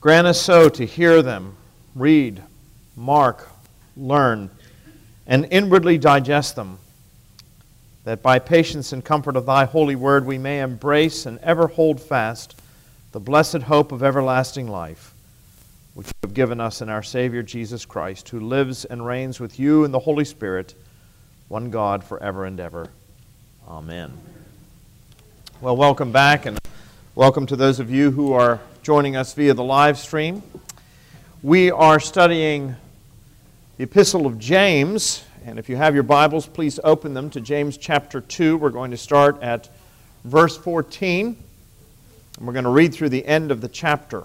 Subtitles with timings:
[0.00, 1.56] Grant us so to hear them,
[1.94, 2.42] read,
[2.96, 3.48] mark,
[3.96, 4.50] learn,
[5.26, 6.78] and inwardly digest them,
[8.04, 12.00] that by patience and comfort of thy holy word we may embrace and ever hold
[12.00, 12.60] fast
[13.12, 15.14] the blessed hope of everlasting life,
[15.94, 19.58] which you have given us in our Savior Jesus Christ, who lives and reigns with
[19.58, 20.74] you in the Holy Spirit,
[21.48, 22.90] one God, forever and ever.
[23.66, 24.12] Amen.
[25.60, 26.58] Well, welcome back, and
[27.14, 30.40] welcome to those of you who are joining us via the live stream.
[31.42, 32.76] We are studying
[33.78, 37.76] the Epistle of James, and if you have your Bibles, please open them to James
[37.76, 38.56] chapter 2.
[38.56, 39.68] We're going to start at
[40.22, 41.36] verse 14,
[42.36, 44.22] and we're going to read through the end of the chapter.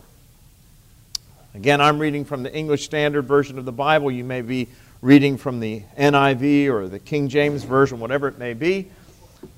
[1.56, 4.12] Again, I'm reading from the English Standard Version of the Bible.
[4.12, 4.68] You may be
[5.02, 8.92] reading from the NIV or the King James Version, whatever it may be.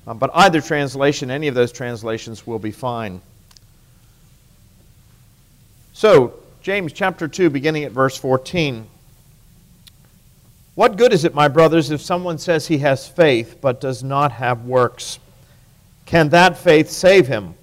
[0.06, 3.20] Uh, but either translation, any of those translations will be fine.
[5.96, 8.88] So, James chapter 2, beginning at verse 14.
[10.74, 14.32] What good is it, my brothers, if someone says he has faith but does not
[14.32, 15.20] have works?
[16.04, 17.54] Can that faith save him?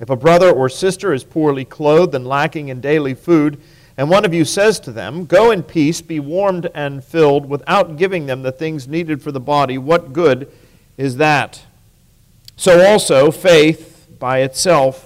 [0.00, 3.60] If a brother or sister is poorly clothed and lacking in daily food,
[3.96, 7.96] and one of you says to them, Go in peace, be warmed and filled, without
[7.96, 10.50] giving them the things needed for the body, what good
[10.96, 11.62] is that?
[12.56, 15.05] So also, faith by itself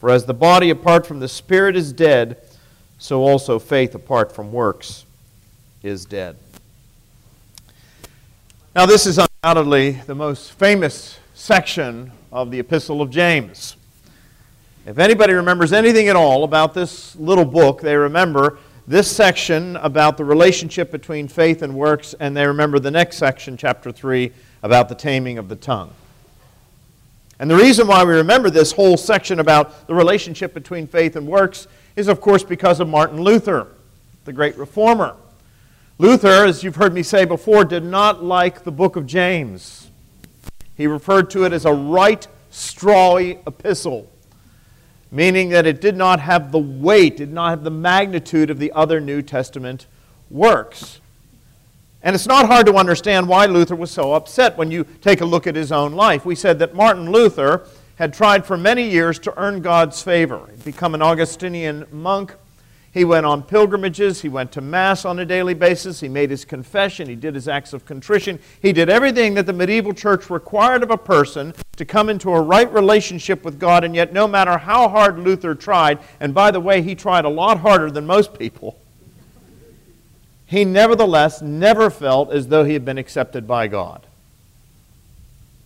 [0.00, 2.38] For as the body apart from the Spirit is dead,
[2.98, 5.04] so also faith apart from works
[5.82, 6.36] is dead.
[8.74, 13.76] Now, this is undoubtedly the most famous section of the Epistle of James.
[14.86, 20.16] If anybody remembers anything at all about this little book, they remember this section about
[20.16, 24.32] the relationship between faith and works, and they remember the next section, chapter 3,
[24.62, 25.92] about the taming of the tongue.
[27.40, 31.26] And the reason why we remember this whole section about the relationship between faith and
[31.26, 33.66] works is, of course, because of Martin Luther,
[34.26, 35.16] the great reformer.
[35.98, 39.90] Luther, as you've heard me say before, did not like the book of James.
[40.76, 44.10] He referred to it as a right strawy epistle,
[45.10, 48.70] meaning that it did not have the weight, did not have the magnitude of the
[48.72, 49.86] other New Testament
[50.28, 51.00] works.
[52.02, 55.26] And it's not hard to understand why Luther was so upset when you take a
[55.26, 56.24] look at his own life.
[56.24, 57.66] We said that Martin Luther
[57.96, 60.46] had tried for many years to earn God's favor.
[60.50, 62.34] He'd become an Augustinian monk.
[62.92, 64.22] He went on pilgrimages.
[64.22, 66.00] He went to Mass on a daily basis.
[66.00, 67.08] He made his confession.
[67.08, 68.40] He did his acts of contrition.
[68.62, 72.40] He did everything that the medieval church required of a person to come into a
[72.40, 73.84] right relationship with God.
[73.84, 77.28] And yet, no matter how hard Luther tried, and by the way, he tried a
[77.28, 78.80] lot harder than most people,
[80.50, 84.04] he nevertheless never felt as though he had been accepted by God.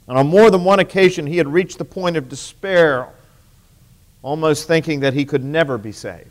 [0.07, 3.09] And on more than one occasion, he had reached the point of despair,
[4.23, 6.29] almost thinking that he could never be saved.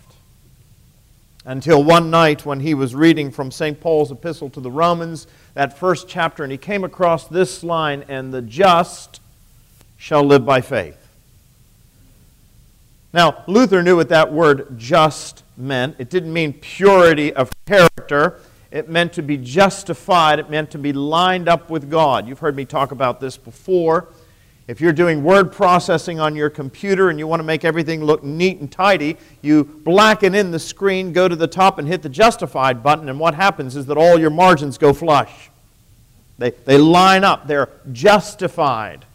[1.45, 3.81] Until one night, when he was reading from St.
[3.81, 5.25] Paul's epistle to the Romans,
[5.55, 9.19] that first chapter, and he came across this line, and the just
[9.97, 11.02] shall live by faith.
[13.13, 15.95] Now, Luther knew what that word just meant.
[15.99, 18.39] It didn't mean purity of character.
[18.71, 20.39] It meant to be justified.
[20.39, 22.27] It meant to be lined up with God.
[22.27, 24.07] You've heard me talk about this before.
[24.65, 28.23] If you're doing word processing on your computer and you want to make everything look
[28.23, 32.09] neat and tidy, you blacken in the screen, go to the top, and hit the
[32.09, 35.51] justified button, and what happens is that all your margins go flush.
[36.37, 39.05] They, they line up, they're justified.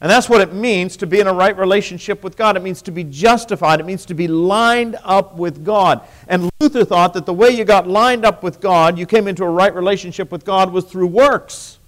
[0.00, 2.56] And that's what it means to be in a right relationship with God.
[2.56, 3.80] It means to be justified.
[3.80, 6.02] It means to be lined up with God.
[6.28, 9.42] And Luther thought that the way you got lined up with God, you came into
[9.42, 11.78] a right relationship with God, was through works,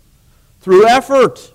[0.61, 1.53] through effort.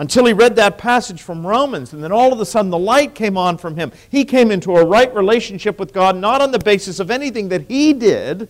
[0.00, 3.14] until he read that passage from Romans, and then all of a sudden the light
[3.14, 3.92] came on from him.
[4.10, 7.68] He came into a right relationship with God, not on the basis of anything that
[7.68, 8.48] he did,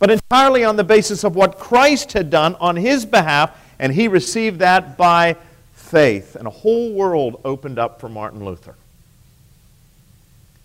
[0.00, 4.08] but entirely on the basis of what Christ had done on his behalf, and he
[4.08, 5.36] received that by
[5.74, 6.36] faith.
[6.36, 8.74] And a whole world opened up for Martin Luther.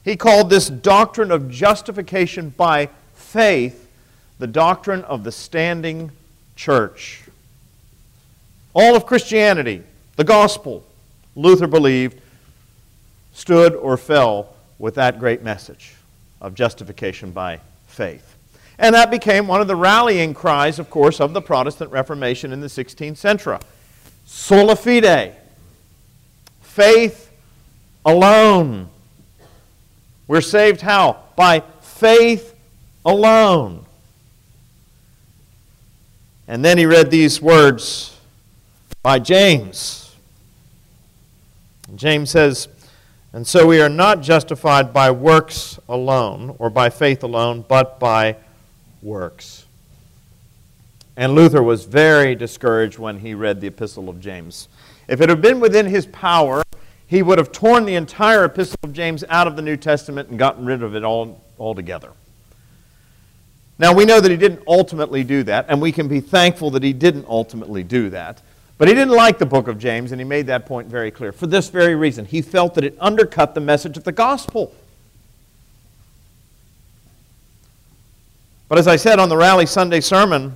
[0.03, 3.88] He called this doctrine of justification by faith
[4.39, 6.11] the doctrine of the standing
[6.56, 7.21] church.
[8.73, 9.83] All of Christianity,
[10.15, 10.85] the gospel,
[11.35, 12.21] Luther believed,
[13.33, 15.94] stood or fell with that great message
[16.41, 18.35] of justification by faith.
[18.80, 22.62] And that became one of the rallying cries, of course, of the Protestant Reformation in
[22.62, 23.58] the 16th century.
[24.26, 25.36] Sola fide,
[26.62, 27.30] faith
[28.06, 28.90] alone.
[30.28, 31.24] We're saved how?
[31.36, 32.56] By faith
[33.06, 33.86] alone.
[36.48, 38.18] And then he read these words
[39.04, 40.16] by James.
[41.96, 42.70] James says,
[43.34, 48.38] And so we are not justified by works alone, or by faith alone, but by
[49.01, 49.66] works.
[51.18, 54.69] And Luther was very discouraged when he read the Epistle of James.
[55.07, 56.63] If it had been within his power,
[57.07, 60.40] he would have torn the entire Epistle of James out of the New Testament and
[60.40, 62.12] gotten rid of it all altogether.
[63.80, 66.84] Now, we know that he didn't ultimately do that, and we can be thankful that
[66.84, 68.42] he didn't ultimately do that.
[68.78, 71.31] But he didn't like the book of James, and he made that point very clear.
[71.31, 74.74] For this very reason, he felt that it undercut the message of the gospel.
[78.69, 80.56] But as I said on the Rally Sunday sermon,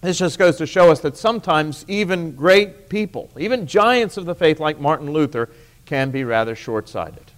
[0.00, 4.34] this just goes to show us that sometimes even great people, even giants of the
[4.34, 5.50] faith like Martin Luther,
[5.84, 7.30] can be rather short sighted.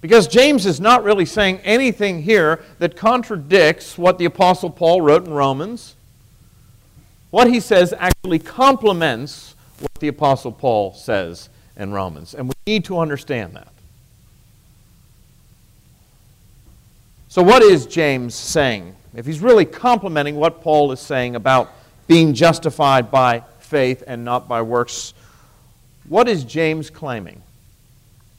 [0.00, 5.26] Because James is not really saying anything here that contradicts what the Apostle Paul wrote
[5.26, 5.96] in Romans
[7.30, 12.34] what he says actually complements what the Apostle Paul says in Romans.
[12.34, 13.68] And we need to understand that.
[17.30, 18.96] So, what is James saying?
[19.14, 21.70] If he's really complementing what Paul is saying about
[22.06, 25.12] being justified by faith and not by works,
[26.08, 27.42] what is James claiming?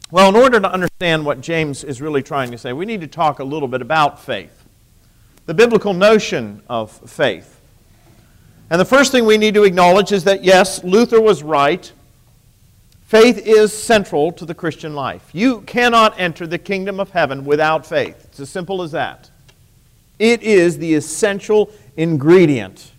[0.09, 3.07] Well, in order to understand what James is really trying to say, we need to
[3.07, 4.65] talk a little bit about faith,
[5.45, 7.61] the biblical notion of faith.
[8.71, 11.91] And the first thing we need to acknowledge is that, yes, Luther was right.
[13.09, 15.31] Faith is central to the Christian life.
[15.33, 18.23] You cannot enter the kingdom of heaven without faith.
[18.25, 19.31] It's as simple as that.
[20.19, 22.91] It is the essential ingredient.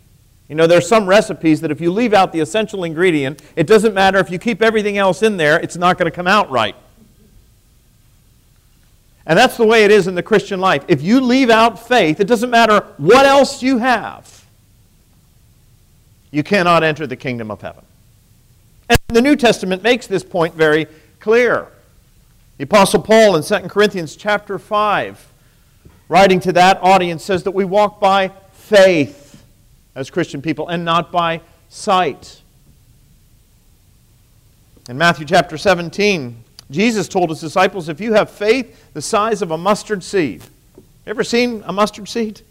[0.48, 3.68] You know, there are some recipes that if you leave out the essential ingredient, it
[3.68, 6.50] doesn't matter if you keep everything else in there, it's not going to come out
[6.50, 6.74] right.
[9.26, 10.84] And that's the way it is in the Christian life.
[10.88, 14.44] If you leave out faith, it doesn't matter what else you have
[16.32, 17.84] you cannot enter the kingdom of heaven.
[18.90, 20.88] And the New Testament makes this point very
[21.20, 21.68] clear.
[22.58, 25.32] The Apostle Paul in 2 Corinthians chapter 5,
[26.08, 29.42] writing to that audience, says that we walk by faith
[29.94, 32.42] as Christian people and not by sight.
[34.88, 36.42] In Matthew chapter 17,
[36.72, 40.42] Jesus told his disciples, If you have faith the size of a mustard seed,
[41.06, 42.42] ever seen a mustard seed?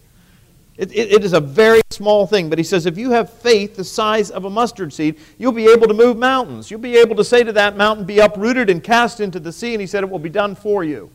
[0.80, 3.76] It, it, it is a very small thing, but he says if you have faith
[3.76, 6.72] the size of a mustard seed, you'll be able to move mountains.
[6.72, 9.74] You'll be able to say to that mountain, Be uprooted and cast into the sea,
[9.74, 11.12] and he said, It will be done for you.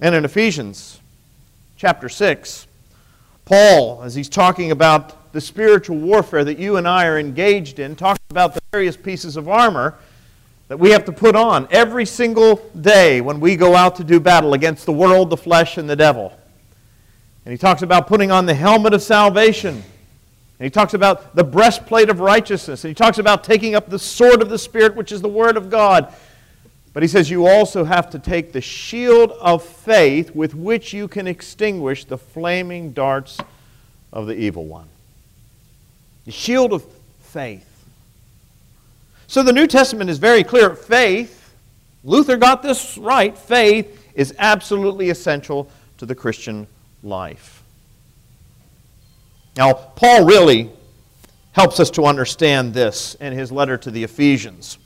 [0.00, 1.00] And in Ephesians
[1.76, 2.68] chapter 6,
[3.44, 7.96] Paul, as he's talking about the spiritual warfare that you and I are engaged in,
[7.96, 9.96] talks about the various pieces of armor
[10.68, 14.18] that we have to put on every single day when we go out to do
[14.18, 16.36] battle against the world, the flesh, and the devil.
[17.44, 19.74] And he talks about putting on the helmet of salvation.
[19.74, 22.82] And he talks about the breastplate of righteousness.
[22.82, 25.56] And he talks about taking up the sword of the Spirit, which is the Word
[25.56, 26.12] of God.
[26.92, 31.06] But he says you also have to take the shield of faith with which you
[31.06, 33.38] can extinguish the flaming darts
[34.12, 34.88] of the evil one.
[36.24, 36.84] The shield of
[37.20, 37.65] faith.
[39.28, 40.74] So the New Testament is very clear.
[40.74, 41.54] Faith,
[42.04, 46.66] Luther got this right, faith is absolutely essential to the Christian
[47.02, 47.62] life.
[49.56, 50.70] Now, Paul really
[51.52, 54.78] helps us to understand this in his letter to the Ephesians.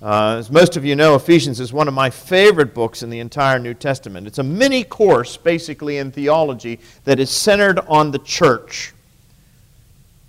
[0.00, 3.18] Uh, as most of you know, Ephesians is one of my favorite books in the
[3.18, 4.26] entire New Testament.
[4.26, 8.94] It's a mini course, basically, in theology that is centered on the church.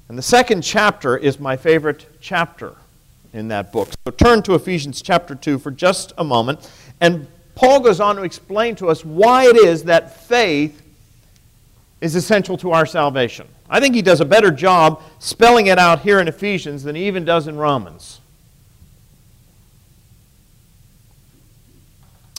[0.08, 2.76] And the second chapter is my favorite chapter
[3.34, 3.90] in that book.
[4.06, 6.72] So turn to Ephesians chapter 2 for just a moment.
[7.02, 10.82] And Paul goes on to explain to us why it is that faith
[12.02, 13.48] is essential to our salvation.
[13.70, 17.08] I think he does a better job spelling it out here in Ephesians than he
[17.08, 18.22] even does in Romans.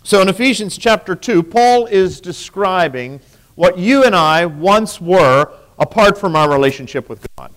[0.03, 3.21] So in Ephesians chapter 2, Paul is describing
[3.55, 7.53] what you and I once were apart from our relationship with God.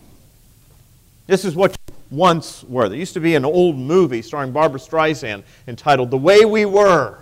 [1.26, 1.76] This is what
[2.14, 2.88] once were.
[2.88, 7.20] There used to be an old movie starring Barbra Streisand entitled The Way We Were.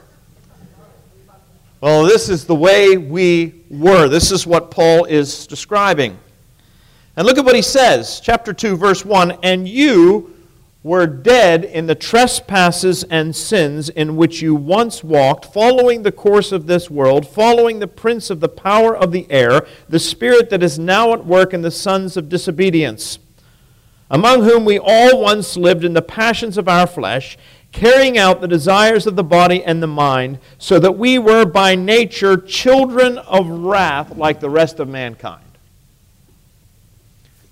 [1.79, 4.07] Well, this is the way we were.
[4.07, 6.19] This is what Paul is describing.
[7.15, 10.35] And look at what he says, chapter 2, verse 1 And you
[10.83, 16.51] were dead in the trespasses and sins in which you once walked, following the course
[16.51, 20.63] of this world, following the prince of the power of the air, the spirit that
[20.63, 23.19] is now at work in the sons of disobedience,
[24.11, 27.37] among whom we all once lived in the passions of our flesh
[27.71, 31.73] carrying out the desires of the body and the mind, so that we were by
[31.73, 35.45] nature children of wrath like the rest of mankind.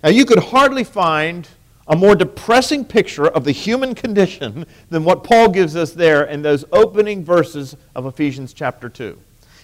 [0.02, 1.48] Now, you could hardly find
[1.88, 6.42] a more depressing picture of the human condition than what Paul gives us there in
[6.42, 9.18] those opening verses of Ephesians chapter 2.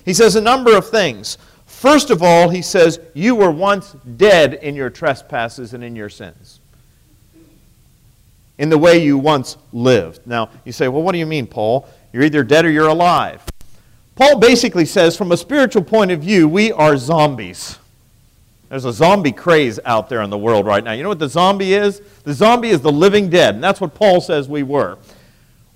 [0.04, 1.36] He says a number of things.
[1.66, 6.08] First of all, he says, You were once dead in your trespasses and in your
[6.08, 6.60] sins
[8.58, 10.26] in the way you once lived.
[10.26, 11.88] Now, you say, well, what do you mean, Paul?
[12.12, 13.44] You're either dead or you're alive.
[14.14, 17.78] Paul basically says, from a spiritual point of view, we are zombies.
[18.70, 20.92] There's a zombie craze out there in the world right now.
[20.92, 22.00] You know what the zombie is?
[22.24, 24.98] The zombie is the living dead, and that's what Paul says we were.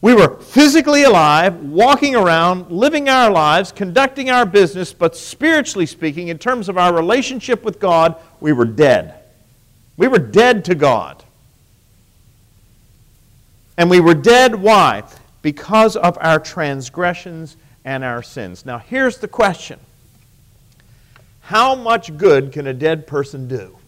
[0.00, 6.28] We were physically alive, walking around, living our lives, conducting our business, but spiritually speaking,
[6.28, 9.20] in terms of our relationship with God, we were dead.
[9.98, 11.22] We were dead to God.
[13.80, 15.04] And we were dead, why?
[15.40, 18.66] Because of our transgressions and our sins.
[18.66, 19.80] Now, here's the question
[21.40, 23.78] How much good can a dead person do?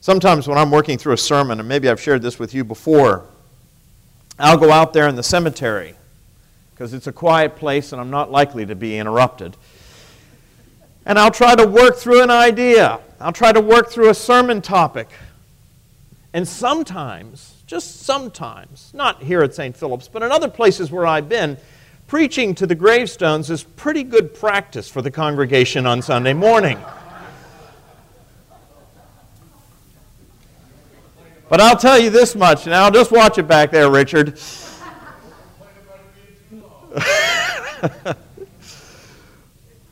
[0.00, 3.24] Sometimes when I'm working through a sermon, and maybe I've shared this with you before,
[4.38, 5.96] I'll go out there in the cemetery
[6.70, 9.56] because it's a quiet place and I'm not likely to be interrupted.
[11.04, 13.00] And I'll try to work through an idea.
[13.20, 15.08] I'll try to work through a sermon topic.
[16.32, 19.76] And sometimes, just sometimes, not here at St.
[19.76, 21.56] Philip's, but in other places where I've been,
[22.06, 26.78] preaching to the gravestones is pretty good practice for the congregation on Sunday morning.
[31.48, 34.38] But I'll tell you this much, now just watch it back there, Richard.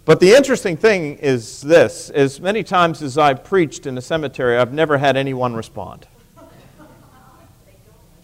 [0.05, 4.57] But the interesting thing is this, as many times as I've preached in a cemetery,
[4.57, 6.09] I've never had anyone respond.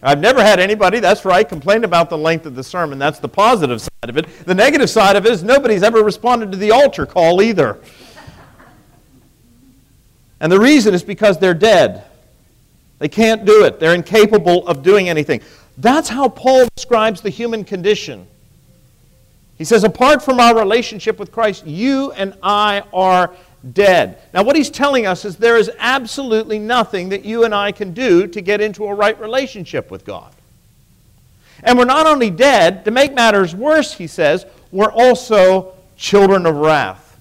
[0.02, 2.98] I've never had anybody, that's right, complain about the length of the sermon.
[2.98, 4.26] That's the positive side of it.
[4.44, 7.78] The negative side of it is nobody's ever responded to the altar call either.
[10.40, 12.04] And the reason is because they're dead.
[13.00, 13.80] They can't do it.
[13.80, 15.40] They're incapable of doing anything.
[15.78, 18.26] That's how Paul describes the human condition.
[19.58, 23.34] He says, apart from our relationship with Christ, you and I are
[23.72, 24.22] dead.
[24.32, 27.92] Now, what he's telling us is there is absolutely nothing that you and I can
[27.92, 30.32] do to get into a right relationship with God.
[31.64, 36.54] And we're not only dead, to make matters worse, he says, we're also children of
[36.54, 37.18] wrath.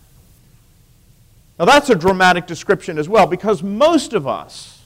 [1.57, 4.76] Now, that's a dramatic description as well, because most of us,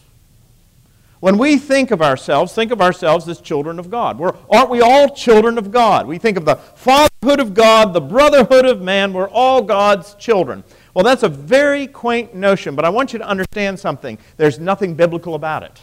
[1.21, 4.17] when we think of ourselves, think of ourselves as children of God.
[4.17, 6.07] We're, aren't we all children of God?
[6.07, 9.13] We think of the fatherhood of God, the brotherhood of man.
[9.13, 10.63] We're all God's children.
[10.95, 14.17] Well, that's a very quaint notion, but I want you to understand something.
[14.37, 15.79] There's nothing biblical about it.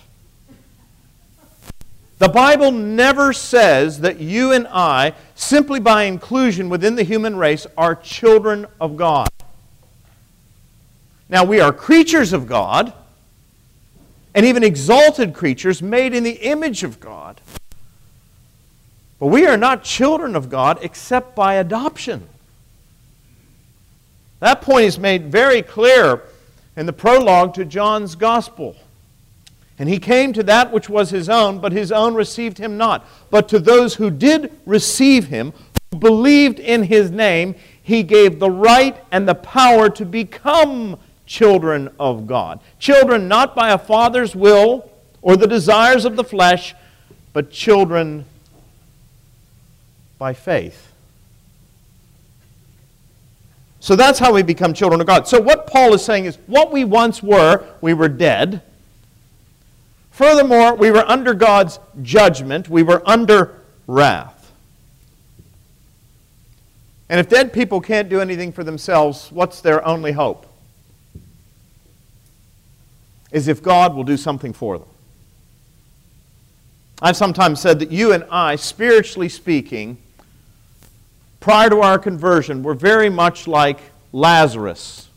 [2.19, 7.65] The Bible never says that you and I, simply by inclusion within the human race,
[7.77, 9.29] are children of God.
[11.29, 12.93] Now, we are creatures of God
[14.35, 17.41] and even exalted creatures made in the image of God.
[19.19, 22.29] But we are not children of God except by adoption.
[24.41, 26.23] That point is made very clear
[26.77, 28.77] in the prologue to John's Gospel.
[29.81, 33.07] And he came to that which was his own, but his own received him not.
[33.31, 35.53] But to those who did receive him,
[35.91, 41.91] who believed in his name, he gave the right and the power to become children
[42.01, 42.59] of God.
[42.81, 44.91] Children not by a father's will
[45.23, 46.75] or the desires of the flesh,
[47.33, 48.25] but children
[50.19, 50.93] by faith.
[53.79, 55.29] So that's how we become children of God.
[55.29, 58.63] So what Paul is saying is what we once were, we were dead.
[60.11, 64.35] Furthermore, we were under God's judgment, we were under wrath.
[67.09, 70.48] And if dead people can't do anything for themselves, what's their only hope?
[73.31, 74.89] Is if God will do something for them.
[77.01, 79.99] I've sometimes said that you and I, spiritually speaking,
[81.39, 83.79] prior to our conversion, were very much like
[84.13, 85.09] Lazarus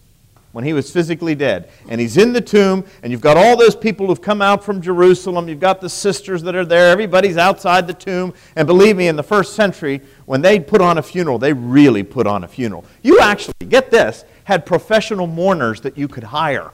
[0.52, 1.70] when he was physically dead.
[1.90, 4.82] And he's in the tomb, and you've got all those people who've come out from
[4.82, 5.48] Jerusalem.
[5.48, 6.92] You've got the sisters that are there.
[6.92, 8.34] Everybody's outside the tomb.
[8.56, 12.04] And believe me, in the first century, when they put on a funeral, they really
[12.04, 12.86] put on a funeral.
[13.02, 16.72] You actually, get this, had professional mourners that you could hire.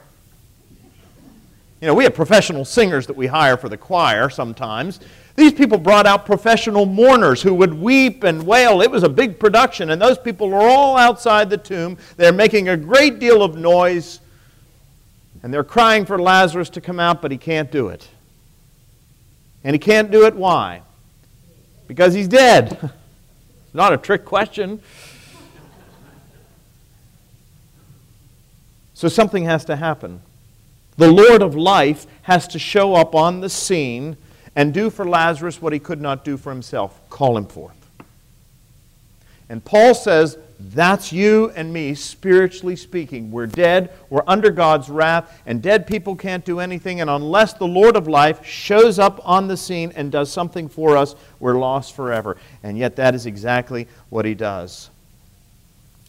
[1.80, 4.98] You know, we have professional singers that we hire for the choir sometimes.
[5.36, 8.82] These people brought out professional mourners who would weep and wail.
[8.82, 11.96] It was a big production, and those people are all outside the tomb.
[12.16, 14.18] They're making a great deal of noise,
[15.44, 18.08] and they're crying for Lazarus to come out, but he can't do it.
[19.62, 20.82] And he can't do it why?
[21.86, 22.72] Because he's dead.
[22.82, 24.80] it's not a trick question.
[28.94, 30.22] So something has to happen.
[30.98, 34.16] The Lord of life has to show up on the scene
[34.54, 37.74] and do for Lazarus what he could not do for himself call him forth.
[39.48, 43.30] And Paul says, that's you and me, spiritually speaking.
[43.30, 47.00] We're dead, we're under God's wrath, and dead people can't do anything.
[47.00, 50.96] And unless the Lord of life shows up on the scene and does something for
[50.96, 52.36] us, we're lost forever.
[52.64, 54.90] And yet, that is exactly what he does.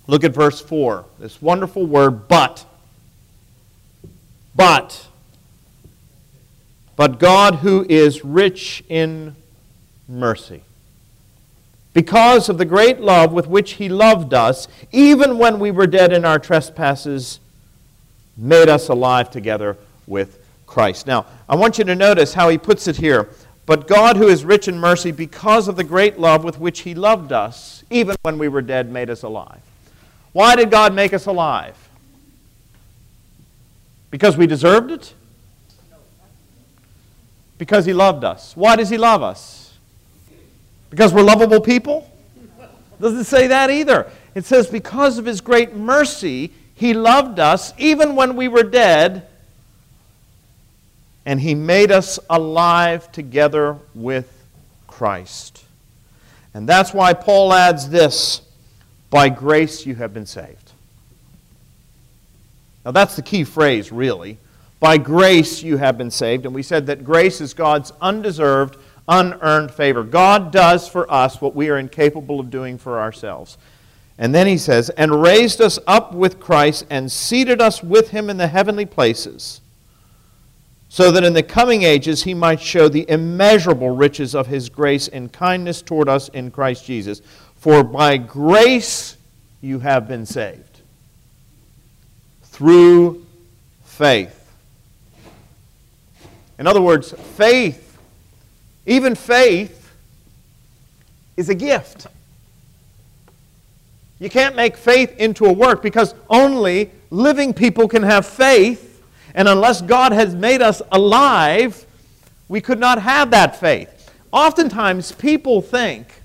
[0.07, 2.65] Look at verse 4, this wonderful word, but.
[4.59, 5.07] But
[6.97, 9.37] but God who is rich in
[10.09, 10.63] mercy.
[11.93, 16.11] Because of the great love with which He loved us, even when we were dead
[16.11, 17.39] in our trespasses,
[18.35, 21.07] made us alive together with Christ.
[21.07, 23.29] Now, I want you to notice how He puts it here.
[23.65, 26.93] But God, who is rich in mercy, because of the great love with which He
[26.95, 29.61] loved us, even when we were dead, made us alive.
[30.33, 31.88] Why did God make us alive?
[34.11, 35.13] Because we deserved it?
[37.57, 38.55] Because he loved us.
[38.55, 39.73] Why does he love us?
[40.89, 42.09] Because we're lovable people?
[42.99, 44.11] Doesn't say that either.
[44.35, 49.27] It says, because of his great mercy, he loved us even when we were dead,
[51.25, 54.31] and he made us alive together with
[54.87, 55.63] Christ.
[56.53, 58.41] And that's why Paul adds this
[59.09, 60.68] by grace you have been saved.
[62.85, 64.37] Now, that's the key phrase, really.
[64.79, 66.45] By grace you have been saved.
[66.45, 70.03] And we said that grace is God's undeserved, unearned favor.
[70.03, 73.57] God does for us what we are incapable of doing for ourselves.
[74.17, 78.29] And then he says, and raised us up with Christ and seated us with him
[78.29, 79.61] in the heavenly places,
[80.89, 85.07] so that in the coming ages he might show the immeasurable riches of his grace
[85.07, 87.21] and kindness toward us in Christ Jesus.
[87.55, 89.15] For by grace
[89.61, 90.68] you have been saved
[92.59, 93.25] through
[93.85, 94.35] faith.
[96.57, 97.97] In other words, faith,
[98.85, 99.93] even faith,
[101.37, 102.07] is a gift.
[104.19, 109.01] You can't make faith into a work because only living people can have faith,
[109.33, 111.85] and unless God has made us alive,
[112.49, 114.11] we could not have that faith.
[114.33, 116.23] Oftentimes, people think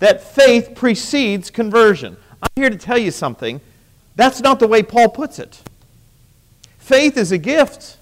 [0.00, 2.18] that faith precedes conversion.
[2.42, 3.62] I'm here to tell you something.
[4.16, 5.62] That's not the way Paul puts it.
[6.78, 7.98] Faith is a gift.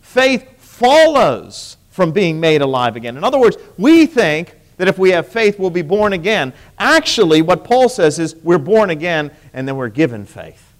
[0.00, 3.16] Faith follows from being made alive again.
[3.16, 6.52] In other words, we think that if we have faith, we'll be born again.
[6.78, 10.72] Actually, what Paul says is we're born again and then we're given faith.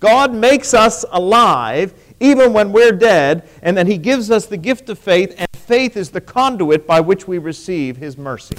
[0.00, 4.88] God makes us alive even when we're dead, and then He gives us the gift
[4.88, 8.56] of faith, and faith is the conduit by which we receive His mercy.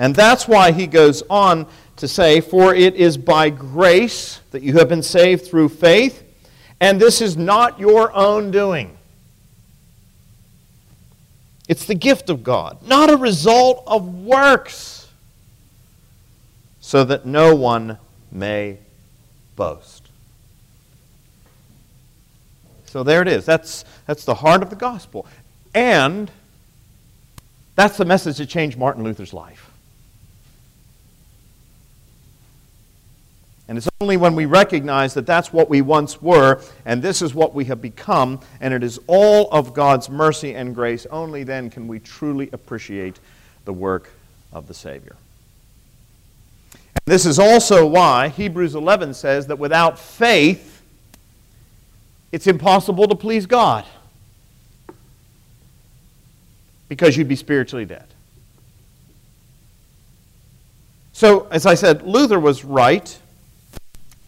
[0.00, 4.78] And that's why he goes on to say, For it is by grace that you
[4.78, 6.24] have been saved through faith,
[6.80, 8.96] and this is not your own doing.
[11.68, 15.06] It's the gift of God, not a result of works,
[16.80, 17.98] so that no one
[18.32, 18.78] may
[19.54, 20.08] boast.
[22.86, 23.44] So there it is.
[23.44, 25.26] That's, that's the heart of the gospel.
[25.74, 26.30] And
[27.76, 29.69] that's the message that changed Martin Luther's life.
[33.70, 37.34] And it's only when we recognize that that's what we once were and this is
[37.34, 41.70] what we have become, and it is all of God's mercy and grace, only then
[41.70, 43.20] can we truly appreciate
[43.64, 44.10] the work
[44.52, 45.16] of the Savior.
[46.72, 50.82] And this is also why Hebrews 11 says that without faith,
[52.32, 53.86] it's impossible to please God.
[56.90, 58.04] because you'd be spiritually dead.
[61.12, 63.16] So, as I said, Luther was right.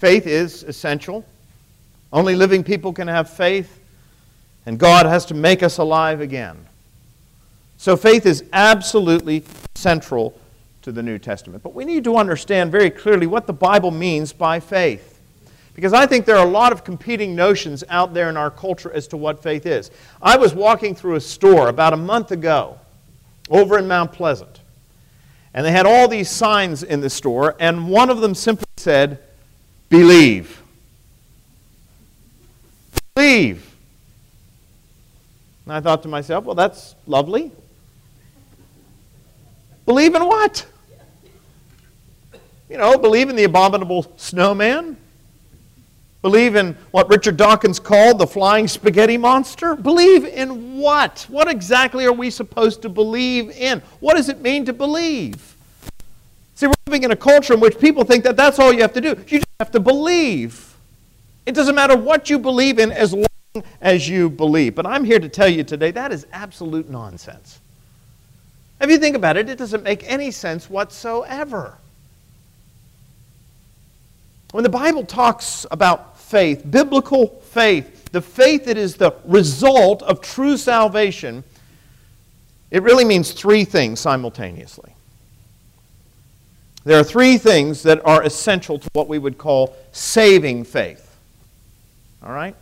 [0.02, 1.24] Faith is essential.
[2.12, 3.78] Only living people can have faith,
[4.66, 6.56] and God has to make us alive again.
[7.76, 9.44] So, faith is absolutely
[9.76, 10.36] central
[10.82, 11.62] to the New Testament.
[11.62, 15.20] But we need to understand very clearly what the Bible means by faith.
[15.72, 18.92] Because I think there are a lot of competing notions out there in our culture
[18.92, 19.92] as to what faith is.
[20.20, 22.76] I was walking through a store about a month ago
[23.48, 24.62] over in Mount Pleasant.
[25.54, 29.20] And they had all these signs in the store, and one of them simply said,
[29.92, 30.62] Believe.
[33.14, 33.76] Believe.
[35.66, 37.52] And I thought to myself, well, that's lovely.
[39.84, 40.64] Believe in what?
[42.70, 44.96] You know, believe in the abominable snowman?
[46.22, 49.76] Believe in what Richard Dawkins called the flying spaghetti monster?
[49.76, 51.26] Believe in what?
[51.28, 53.82] What exactly are we supposed to believe in?
[54.00, 55.54] What does it mean to believe?
[56.54, 58.94] See, we're living in a culture in which people think that that's all you have
[58.94, 59.22] to do.
[59.28, 60.76] You have to believe.
[61.46, 64.74] It doesn't matter what you believe in as long as you believe.
[64.74, 67.60] But I'm here to tell you today that is absolute nonsense.
[68.80, 71.78] If you think about it, it doesn't make any sense whatsoever.
[74.50, 80.20] When the Bible talks about faith, biblical faith, the faith that is the result of
[80.20, 81.44] true salvation,
[82.72, 84.91] it really means three things simultaneously.
[86.84, 91.16] There are three things that are essential to what we would call saving faith.
[92.24, 92.56] All right?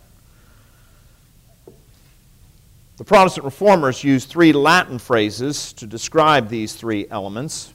[2.98, 7.72] The Protestant reformers used three Latin phrases to describe these three elements.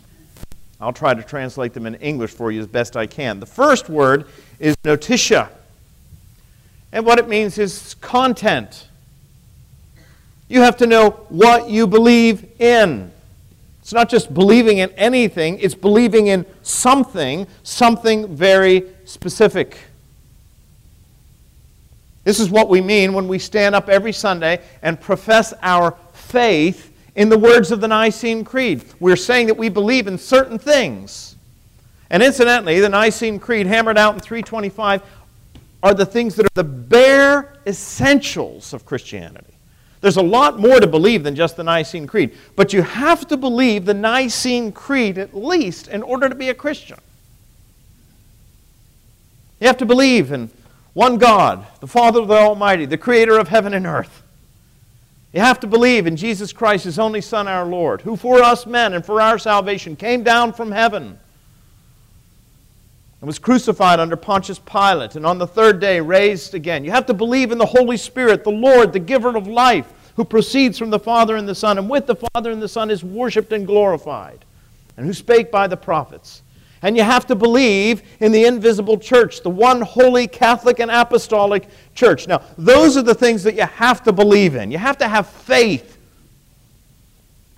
[0.80, 3.40] I'll try to translate them in English for you as best I can.
[3.40, 4.28] The first word
[4.60, 5.50] is notitia.
[6.92, 8.88] And what it means is content.
[10.48, 13.12] You have to know what you believe in.
[13.86, 19.78] It's not just believing in anything, it's believing in something, something very specific.
[22.24, 26.92] This is what we mean when we stand up every Sunday and profess our faith
[27.14, 28.84] in the words of the Nicene Creed.
[29.00, 31.36] We're saying that we believe in certain things.
[32.10, 35.04] And incidentally, the Nicene Creed, hammered out in 325,
[35.84, 39.55] are the things that are the bare essentials of Christianity.
[40.06, 43.36] There's a lot more to believe than just the Nicene Creed, but you have to
[43.36, 47.00] believe the Nicene Creed at least in order to be a Christian.
[49.60, 50.52] You have to believe in
[50.94, 54.22] one God, the Father of the Almighty, the creator of heaven and earth.
[55.34, 58.68] You have to believe in Jesus Christ, his only Son, our Lord, who for us
[58.68, 61.18] men and for our salvation came down from heaven
[63.22, 66.86] and was crucified under Pontius Pilate, and on the third day raised again.
[66.86, 70.26] You have to believe in the Holy Spirit, the Lord, the giver of life, who
[70.26, 73.04] proceeds from the Father and the Son, and with the Father and the Son is
[73.04, 74.46] worshiped and glorified,
[74.98, 76.42] and who spake by the prophets.
[76.82, 81.68] And you have to believe in the invisible church, the one holy Catholic and apostolic
[81.96, 82.28] church.
[82.28, 84.72] Now, those are the things that you have to believe in.
[84.72, 85.98] You have to have faith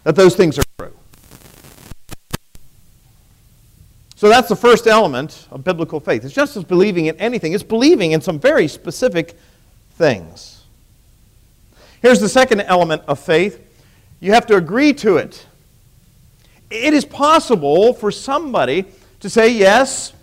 [0.04, 0.94] that those things are true.
[4.16, 6.24] So that's the first element of biblical faith.
[6.24, 9.38] It's just as believing in anything, it's believing in some very specific
[9.92, 10.57] things.
[12.08, 13.62] Here's the second element of faith
[14.22, 15.46] you have to agree to it.
[16.70, 18.86] It is possible for somebody
[19.20, 20.14] to say, Yes,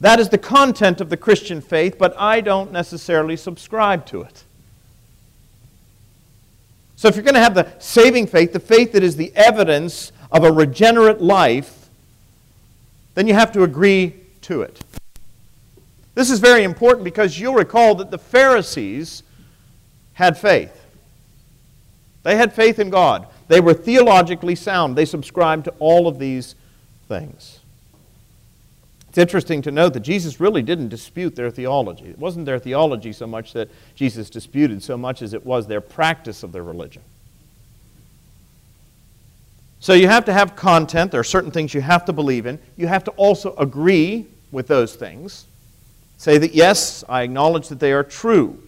[0.00, 4.44] that is the content of the Christian faith, but I don't necessarily subscribe to it.
[6.96, 10.10] So if you're going to have the saving faith, the faith that is the evidence
[10.32, 11.90] of a regenerate life,
[13.14, 14.80] then you have to agree to it.
[16.14, 19.22] This is very important because you'll recall that the Pharisees
[20.14, 20.80] had faith.
[22.24, 23.28] They had faith in God.
[23.46, 24.96] They were theologically sound.
[24.96, 26.56] They subscribed to all of these
[27.06, 27.60] things.
[29.08, 32.06] It's interesting to note that Jesus really didn't dispute their theology.
[32.06, 35.80] It wasn't their theology so much that Jesus disputed, so much as it was their
[35.80, 37.02] practice of their religion.
[39.78, 41.12] So you have to have content.
[41.12, 42.58] There are certain things you have to believe in.
[42.76, 45.44] You have to also agree with those things.
[46.16, 48.60] Say that, yes, I acknowledge that they are true.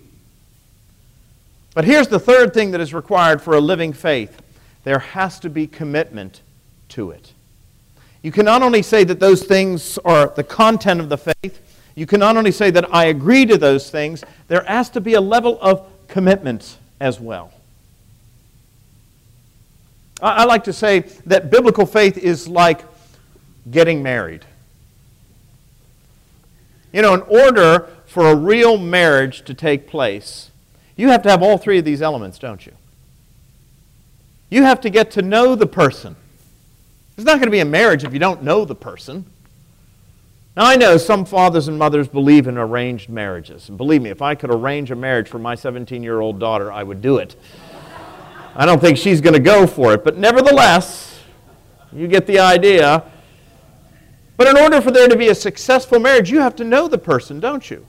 [1.76, 4.40] But here's the third thing that is required for a living faith
[4.84, 6.40] there has to be commitment
[6.88, 7.34] to it.
[8.22, 11.60] You can not only say that those things are the content of the faith,
[11.94, 15.14] you can not only say that I agree to those things, there has to be
[15.14, 17.52] a level of commitment as well.
[20.22, 22.80] I like to say that biblical faith is like
[23.70, 24.46] getting married.
[26.94, 30.50] You know, in order for a real marriage to take place,
[30.96, 32.72] you have to have all three of these elements, don't you?
[34.48, 36.16] You have to get to know the person.
[37.14, 39.24] There's not going to be a marriage if you don't know the person.
[40.56, 43.68] Now, I know some fathers and mothers believe in arranged marriages.
[43.68, 46.72] And believe me, if I could arrange a marriage for my 17 year old daughter,
[46.72, 47.37] I would do it.
[48.54, 51.20] I don't think she's going to go for it, but nevertheless,
[51.92, 53.04] you get the idea.
[54.38, 56.98] But in order for there to be a successful marriage, you have to know the
[56.98, 57.87] person, don't you?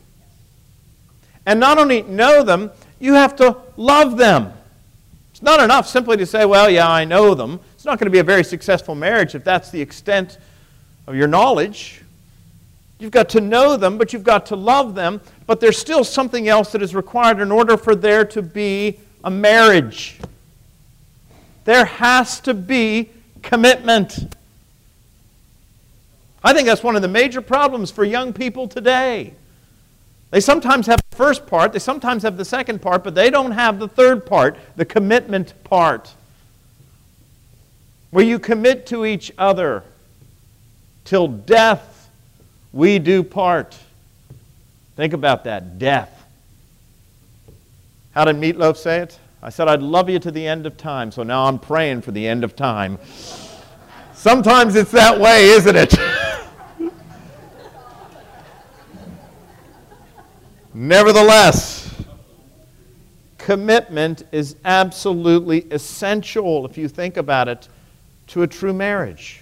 [1.46, 4.54] And not only know them, you have to love them.
[5.32, 7.60] It's not enough simply to say, well, yeah, I know them.
[7.76, 10.40] It's not going to be a very successful marriage if that's the extent
[11.06, 12.02] of your knowledge.
[13.00, 15.22] You've got to know them, but you've got to love them.
[15.46, 19.30] But there's still something else that is required in order for there to be a
[19.30, 20.20] marriage.
[21.66, 23.10] There has to be
[23.44, 24.36] commitment.
[26.44, 29.34] I think that's one of the major problems for young people today.
[30.30, 33.52] They sometimes have the first part, they sometimes have the second part, but they don't
[33.52, 36.14] have the third part, the commitment part,
[38.12, 39.84] where you commit to each other
[41.06, 42.10] till death
[42.74, 43.78] we do part.
[44.98, 46.14] Think about that death.
[48.14, 49.20] How did Meatloaf say it?
[49.42, 52.12] I said, I'd love you to the end of time, so now I'm praying for
[52.12, 52.98] the end of time.
[54.14, 55.94] Sometimes it's that way, isn't it?
[60.80, 61.92] Nevertheless,
[63.40, 67.68] commitment is absolutely essential, if you think about it,
[68.28, 69.42] to a true marriage.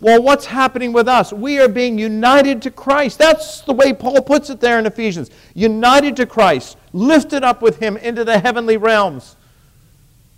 [0.00, 1.30] Well, what's happening with us?
[1.30, 3.18] We are being united to Christ.
[3.18, 5.30] That's the way Paul puts it there in Ephesians.
[5.52, 9.36] United to Christ, lifted up with him into the heavenly realms.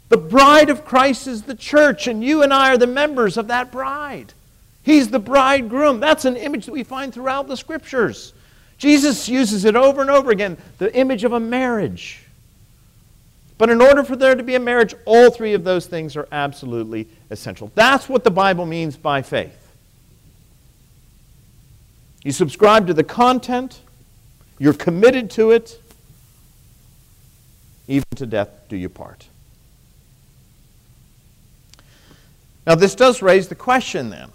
[0.09, 3.47] The bride of Christ is the church, and you and I are the members of
[3.47, 4.35] that bride.
[4.83, 6.01] He's the bridegroom.
[6.01, 8.33] That's an image that we find throughout the scriptures.
[8.81, 12.25] Jesus uses it over and over again the image of a marriage.
[13.59, 16.27] But in order for there to be a marriage, all three of those things are
[16.33, 17.71] absolutely essential.
[17.75, 19.55] That's what the Bible means by faith.
[22.25, 23.81] You subscribe to the content,
[24.59, 25.79] you're committed to it,
[27.87, 29.29] even to death do you part.
[32.67, 34.31] Now, this does raise the question then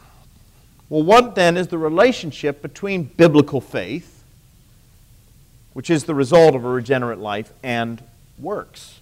[0.87, 4.14] well, what then is the relationship between biblical faith,
[5.75, 8.01] which is the result of a regenerate life, and
[8.39, 9.01] works?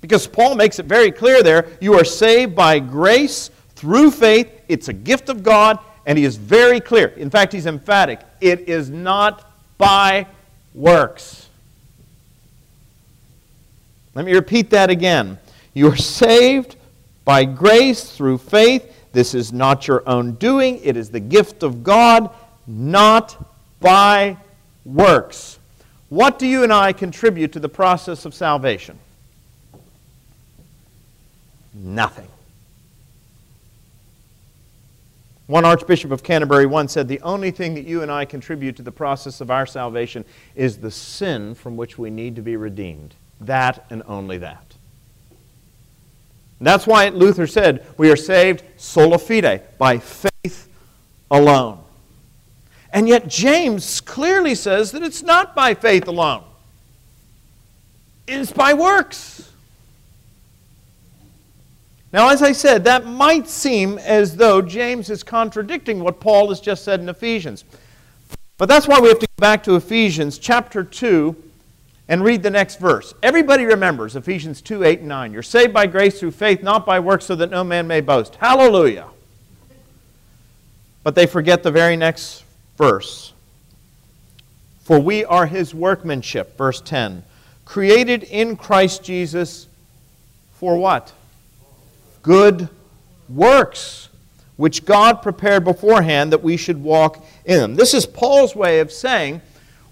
[0.00, 4.48] Because Paul makes it very clear there you are saved by grace through faith.
[4.66, 7.08] It's a gift of God, and he is very clear.
[7.08, 8.20] In fact, he's emphatic.
[8.40, 10.26] It is not by
[10.74, 11.48] works.
[14.14, 15.38] Let me repeat that again.
[15.74, 16.76] You are saved
[17.26, 18.90] by grace through faith.
[19.12, 22.30] This is not your own doing, it is the gift of God,
[22.66, 23.36] not
[23.80, 24.36] by
[24.84, 25.58] works.
[26.08, 28.98] What do you and I contribute to the process of salvation?
[31.74, 32.28] nothing.
[35.46, 38.82] One Archbishop of Canterbury once said, The only thing that you and I contribute to
[38.82, 43.14] the process of our salvation is the sin from which we need to be redeemed.
[43.40, 44.74] That and only that.
[46.60, 50.68] That's why Luther said, We are saved sola fide, by faith
[51.30, 51.80] alone.
[52.94, 56.44] And yet, James clearly says that it's not by faith alone,
[58.28, 59.50] it is by works.
[62.12, 66.60] Now, as I said, that might seem as though James is contradicting what Paul has
[66.60, 67.64] just said in Ephesians.
[68.56, 71.34] But that's why we have to go back to Ephesians chapter 2
[72.06, 73.12] and read the next verse.
[73.20, 75.32] Everybody remembers Ephesians 2 8 and 9.
[75.32, 78.36] You're saved by grace through faith, not by works, so that no man may boast.
[78.36, 79.08] Hallelujah.
[81.02, 82.43] But they forget the very next
[82.76, 83.32] verse.
[84.82, 87.22] For we are his workmanship, verse 10,
[87.64, 89.66] created in Christ Jesus
[90.52, 91.12] for what?
[92.24, 92.68] good
[93.28, 94.08] works,
[94.56, 97.76] which God prepared beforehand that we should walk in them.
[97.76, 99.40] This is Paul's way of saying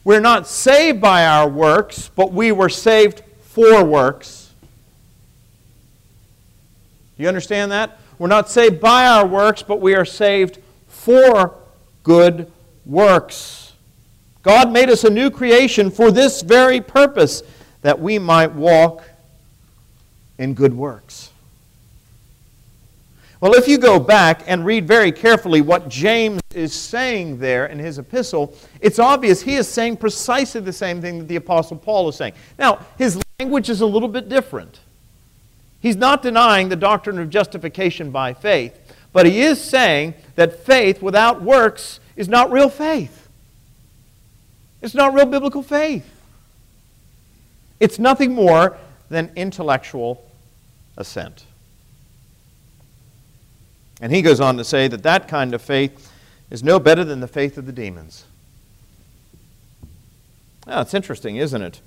[0.02, 4.52] we're not saved by our works, but we were saved for works.
[7.16, 8.00] You understand that?
[8.18, 11.54] We're not saved by our works, but we are saved for
[12.02, 12.50] good
[12.84, 13.72] works.
[14.42, 17.42] God made us a new creation for this very purpose,
[17.82, 19.04] that we might walk
[20.38, 21.30] in good works.
[23.40, 27.80] Well, if you go back and read very carefully what James is saying there in
[27.80, 32.08] his epistle, it's obvious he is saying precisely the same thing that the Apostle Paul
[32.08, 32.34] is saying.
[32.56, 34.78] Now, his language is a little bit different.
[35.80, 38.78] He's not denying the doctrine of justification by faith,
[39.12, 43.28] but he is saying that faith without works is not real faith.
[44.80, 46.08] It's not real biblical faith.
[47.80, 48.76] It's nothing more
[49.08, 50.24] than intellectual
[50.96, 51.44] assent.
[54.00, 56.10] And he goes on to say that that kind of faith
[56.50, 58.24] is no better than the faith of the demons.
[60.66, 61.80] Now, it's interesting, isn't it?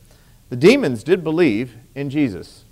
[0.49, 2.63] The demons did believe in Jesus.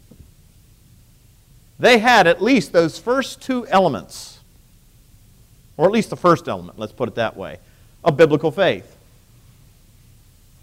[1.80, 4.33] They had at least those first two elements,
[5.78, 7.60] or at least the first element, let's put it that way,
[8.04, 8.96] of biblical faith.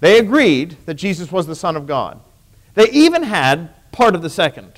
[0.01, 2.21] They agreed that Jesus was the Son of God.
[2.75, 4.73] They even had part of the second,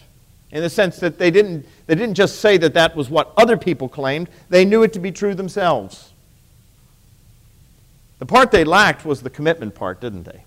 [0.50, 3.56] in the sense that they didn't, they didn't just say that that was what other
[3.56, 6.10] people claimed, they knew it to be true themselves.
[8.18, 10.44] The part they lacked was the commitment part, didn't they?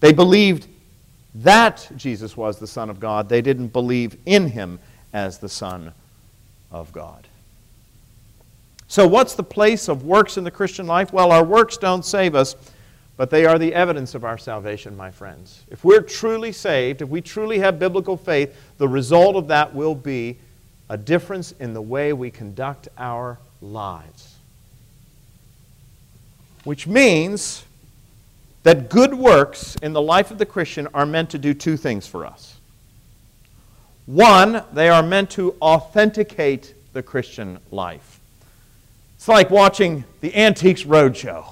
[0.00, 0.66] They believed
[1.36, 3.28] that Jesus was the Son of God.
[3.28, 4.78] They didn't believe in him
[5.12, 5.92] as the Son
[6.74, 7.26] of God.
[8.88, 11.12] So, what's the place of works in the Christian life?
[11.12, 12.54] Well, our works don't save us,
[13.16, 15.62] but they are the evidence of our salvation, my friends.
[15.70, 19.94] If we're truly saved, if we truly have biblical faith, the result of that will
[19.94, 20.36] be
[20.90, 24.34] a difference in the way we conduct our lives.
[26.64, 27.64] Which means
[28.64, 32.06] that good works in the life of the Christian are meant to do two things
[32.06, 32.53] for us.
[34.06, 38.20] One, they are meant to authenticate the Christian life.
[39.16, 41.46] It's like watching the Antiques Roadshow.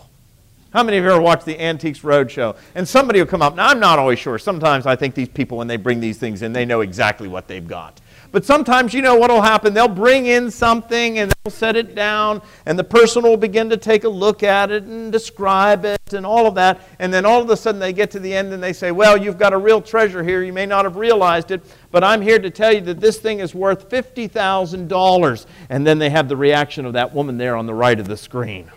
[0.72, 2.56] How many of you ever watched the Antiques Roadshow?
[2.74, 3.56] And somebody will come up.
[3.56, 4.38] Now, I'm not always sure.
[4.38, 7.48] Sometimes I think these people, when they bring these things in, they know exactly what
[7.48, 8.00] they've got.
[8.32, 9.74] But sometimes you know what will happen.
[9.74, 13.76] They'll bring in something and they'll set it down, and the person will begin to
[13.76, 16.80] take a look at it and describe it and all of that.
[16.98, 19.18] And then all of a sudden they get to the end and they say, Well,
[19.18, 20.42] you've got a real treasure here.
[20.42, 23.40] You may not have realized it, but I'm here to tell you that this thing
[23.40, 25.46] is worth $50,000.
[25.68, 28.16] And then they have the reaction of that woman there on the right of the
[28.16, 28.70] screen.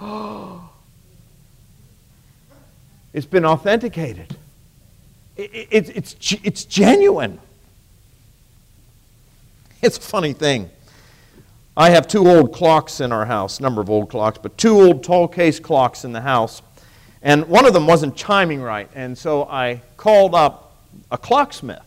[3.12, 4.36] it's been authenticated,
[5.36, 7.40] it's, it's, it's genuine.
[9.86, 10.70] It's a funny thing.
[11.76, 15.04] I have two old clocks in our house, number of old clocks, but two old
[15.04, 16.62] tall case clocks in the house.
[17.20, 20.74] And one of them wasn't chiming right, and so I called up
[21.10, 21.82] a clocksmith.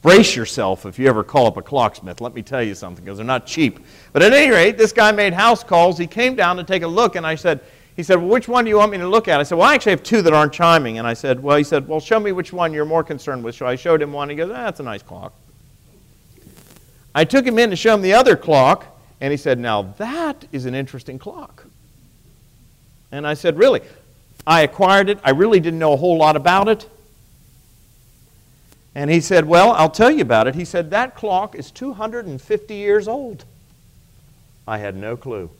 [0.00, 2.22] Brace yourself if you ever call up a clocksmith.
[2.22, 3.80] Let me tell you something, because they're not cheap.
[4.14, 5.98] But at any rate, this guy made house calls.
[5.98, 7.60] He came down to take a look, and I said,
[7.96, 9.40] he said, well, which one do you want me to look at?
[9.40, 10.96] I said, well, I actually have two that aren't chiming.
[10.96, 13.56] And I said, well, he said, well, show me which one you're more concerned with.
[13.56, 14.30] So I showed him one.
[14.30, 15.34] He goes, ah, that's a nice clock.
[17.14, 18.86] I took him in to show him the other clock,
[19.20, 21.66] and he said, Now that is an interesting clock.
[23.12, 23.80] And I said, Really?
[24.46, 25.18] I acquired it.
[25.22, 26.88] I really didn't know a whole lot about it.
[28.94, 30.54] And he said, Well, I'll tell you about it.
[30.54, 33.44] He said, That clock is 250 years old.
[34.66, 35.50] I had no clue.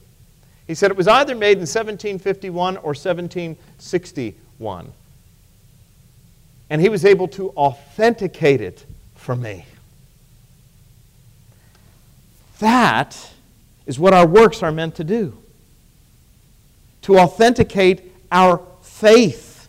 [0.67, 4.93] He said it was either made in 1751 or 1761.
[6.71, 9.67] And he was able to authenticate it for me.
[12.59, 13.33] That
[13.87, 15.37] is what our works are meant to do
[17.03, 19.69] to authenticate our faith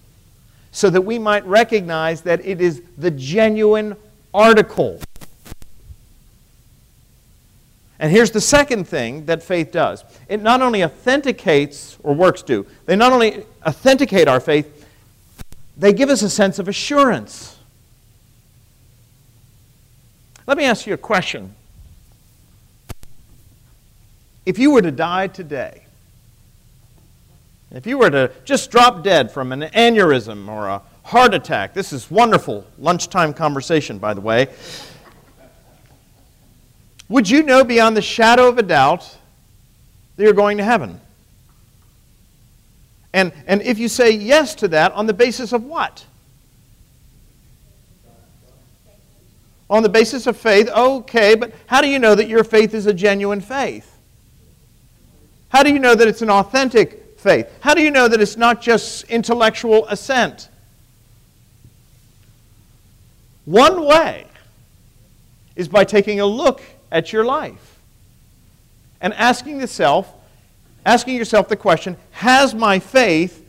[0.72, 3.96] so that we might recognize that it is the genuine
[4.34, 5.00] article.
[8.00, 12.66] And here's the second thing that faith does it not only authenticates, or works do,
[12.86, 14.86] they not only authenticate our faith,
[15.78, 17.58] they give us a sense of assurance.
[20.48, 21.55] Let me ask you a question.
[24.46, 25.82] If you were to die today,
[27.72, 31.92] if you were to just drop dead from an aneurysm or a heart attack, this
[31.92, 34.48] is wonderful lunchtime conversation, by the way.
[37.10, 39.18] Would you know beyond the shadow of a doubt
[40.16, 41.02] that you're going to heaven?
[43.14, 46.06] And, and if you say yes to that, on the basis of what?
[49.70, 52.86] On the basis of faith, okay, but how do you know that your faith is
[52.86, 53.95] a genuine faith?
[55.56, 57.50] How do you know that it's an authentic faith?
[57.62, 60.50] How do you know that it's not just intellectual assent?
[63.46, 64.28] One way
[65.56, 66.62] is by taking a look
[66.92, 67.80] at your life
[69.00, 70.14] and asking yourself,
[70.86, 73.42] asking yourself the question, has my faith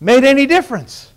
[0.00, 1.12] made any difference?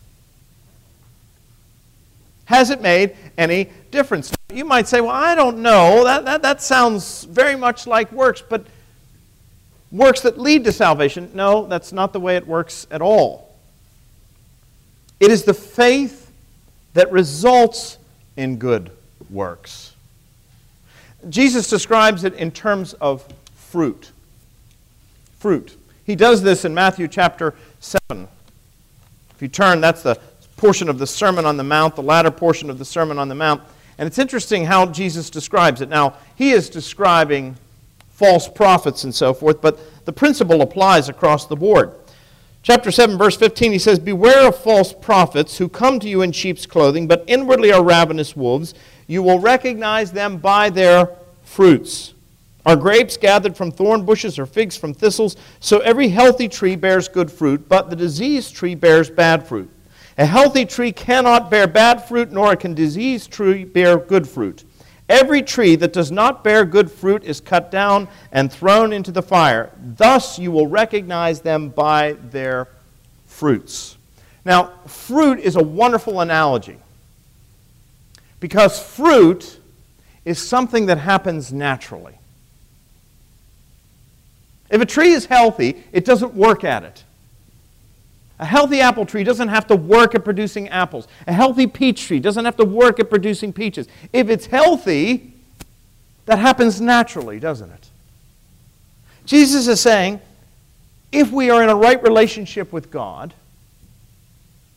[2.46, 4.32] Has it made any difference?
[4.54, 6.04] You might say, well, I don't know.
[6.04, 8.68] That, that, that sounds very much like works, but
[9.92, 11.32] works that lead to salvation.
[11.34, 13.56] No, that's not the way it works at all.
[15.20, 16.32] It is the faith
[16.94, 17.98] that results
[18.36, 18.92] in good
[19.30, 19.94] works.
[21.30, 23.26] Jesus describes it in terms of
[23.56, 24.12] fruit.
[25.40, 25.76] Fruit.
[26.06, 28.28] He does this in Matthew chapter 7.
[29.32, 30.20] If you turn, that's the
[30.58, 33.36] portion of the Sermon on the Mount, the latter portion of the Sermon on the
[33.36, 33.62] Mount.
[33.98, 35.90] And it's interesting how Jesus describes it.
[35.90, 37.56] Now, he is describing
[38.16, 41.92] false prophets and so forth, but the principle applies across the board.
[42.64, 46.32] Chapter 7, verse 15, he says, Beware of false prophets who come to you in
[46.32, 48.74] sheep's clothing, but inwardly are ravenous wolves.
[49.06, 51.10] You will recognize them by their
[51.44, 52.14] fruits.
[52.66, 55.36] Are grapes gathered from thorn bushes or figs from thistles?
[55.60, 59.70] So every healthy tree bears good fruit, but the diseased tree bears bad fruit.
[60.18, 64.64] A healthy tree cannot bear bad fruit, nor can diseased tree bear good fruit.
[65.08, 69.22] Every tree that does not bear good fruit is cut down and thrown into the
[69.22, 69.72] fire.
[69.80, 72.68] Thus you will recognize them by their
[73.28, 73.98] fruits.
[74.44, 76.78] Now, fruit is a wonderful analogy
[78.40, 79.60] because fruit
[80.24, 82.18] is something that happens naturally.
[84.70, 87.05] If a tree is healthy, it doesn't work at it.
[88.40, 91.08] A healthy apple tree doesn't have to work at producing apples.
[91.26, 93.88] A healthy peach tree doesn't have to work at producing peaches.
[94.12, 95.34] If it's healthy,
[96.26, 97.90] that happens naturally, doesn't it?
[99.26, 100.20] Jesus is saying
[101.12, 103.34] if we are in a right relationship with God,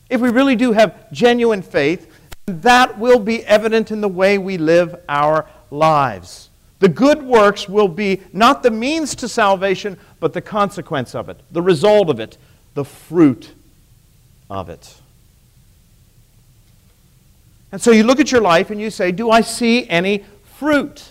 [0.08, 2.10] if we really do have genuine faith,
[2.46, 6.48] that will be evident in the way we live our lives.
[6.78, 11.40] The good works will be not the means to salvation, but the consequence of it,
[11.50, 12.38] the result of it,
[12.78, 13.50] the fruit
[14.48, 15.00] of it.
[17.72, 21.08] And so you look at your life and you say, Do I see any fruit?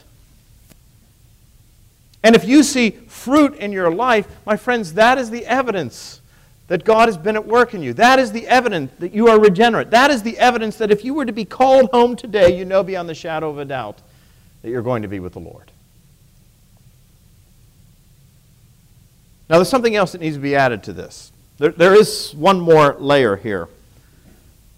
[2.24, 6.22] And if you see fruit in your life, my friends, that is the evidence
[6.70, 7.92] that God has been at work in you.
[7.92, 9.92] That is the evidence that you are regenerate.
[9.92, 12.82] That is the evidence that if you were to be called home today, you know
[12.82, 14.02] beyond the shadow of a doubt
[14.62, 15.70] that you're going to be with the Lord.
[19.50, 21.34] Now, there's something else that needs to be added to this.
[21.58, 23.68] There, there is one more layer here.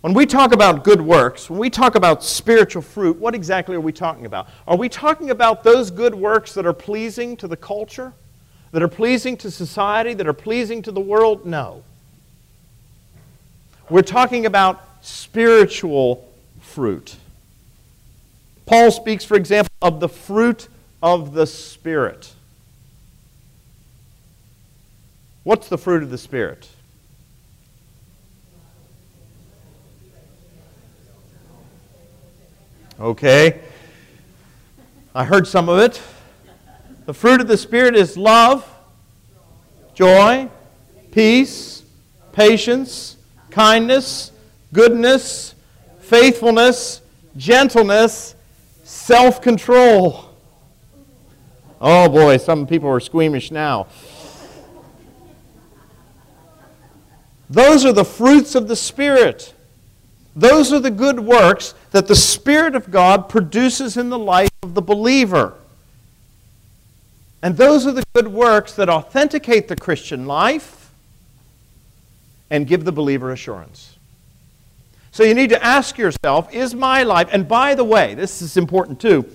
[0.02, 3.82] When we talk about good works, when we talk about spiritual fruit, what exactly are
[3.82, 4.48] we talking about?
[4.66, 8.14] Are we talking about those good works that are pleasing to the culture,
[8.72, 11.46] that are pleasing to society, that are pleasing to the world?
[11.46, 11.84] No.
[13.90, 17.18] We're talking about spiritual fruit.
[18.66, 20.70] Paul speaks, for example, of the fruit
[21.04, 22.34] of the Spirit.
[25.44, 26.68] What's the fruit of the Spirit?
[33.00, 33.62] Okay.
[35.16, 36.02] I heard some of it.
[37.06, 38.70] The fruit of the Spirit is love,
[39.94, 40.50] joy,
[41.12, 41.84] peace,
[42.34, 43.18] patience,
[43.50, 44.32] kindness,
[44.74, 45.56] goodness,
[46.02, 47.02] faithfulness,
[47.38, 48.36] gentleness,
[48.84, 50.26] self control.
[51.82, 53.88] Oh boy, some people are squeamish now.
[57.50, 59.54] Those are the fruits of the Spirit.
[60.36, 64.76] Those are the good works that the Spirit of God produces in the life of
[64.76, 65.56] the believer.
[67.42, 70.92] And those are the good works that authenticate the Christian life
[72.50, 73.96] and give the believer assurance.
[75.12, 78.58] So you need to ask yourself is my life, and by the way, this is
[78.58, 79.26] important too,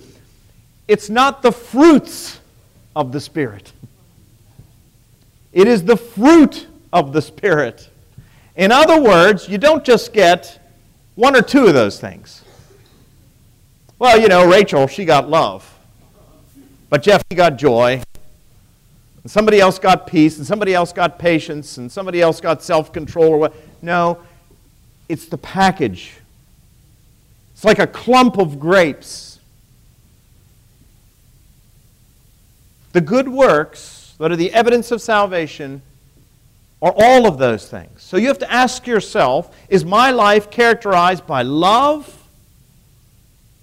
[0.87, 2.39] it's not the fruits
[2.95, 3.71] of the Spirit,
[5.51, 7.89] it is the fruit of the Spirit.
[8.55, 10.59] In other words, you don't just get
[11.15, 12.43] one or two of those things.
[13.99, 15.71] Well, you know, Rachel, she got love.
[16.89, 18.01] But Jeff, he got joy.
[19.23, 22.93] And somebody else got peace, and somebody else got patience, and somebody else got self
[22.93, 23.55] control or what.
[23.81, 24.19] No,
[25.09, 26.13] it's the package.
[27.53, 29.39] It's like a clump of grapes.
[32.93, 35.81] The good works that are the evidence of salvation
[36.85, 38.03] or all of those things.
[38.03, 42.23] So you have to ask yourself is my life characterized by love?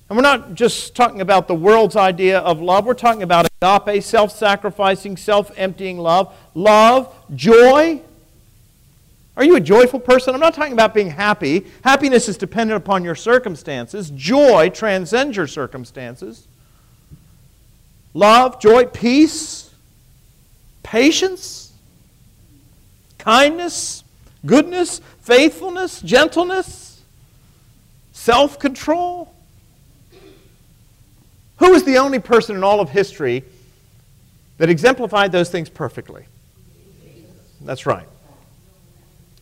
[0.08, 4.02] And we're not just talking about the world's idea of love, we're talking about agape,
[4.02, 6.34] self sacrificing, self emptying love.
[6.56, 8.02] Love, joy.
[9.36, 10.34] Are you a joyful person?
[10.34, 11.66] I'm not talking about being happy.
[11.84, 14.10] Happiness is dependent upon your circumstances.
[14.10, 16.48] Joy transcends your circumstances.
[18.14, 19.70] Love, joy, peace,
[20.82, 21.61] patience
[23.22, 24.02] kindness,
[24.44, 27.00] goodness, faithfulness, gentleness,
[28.12, 29.32] self control.
[31.58, 33.44] Who is the only person in all of history
[34.58, 36.26] that exemplified those things perfectly?
[37.60, 38.08] That's right.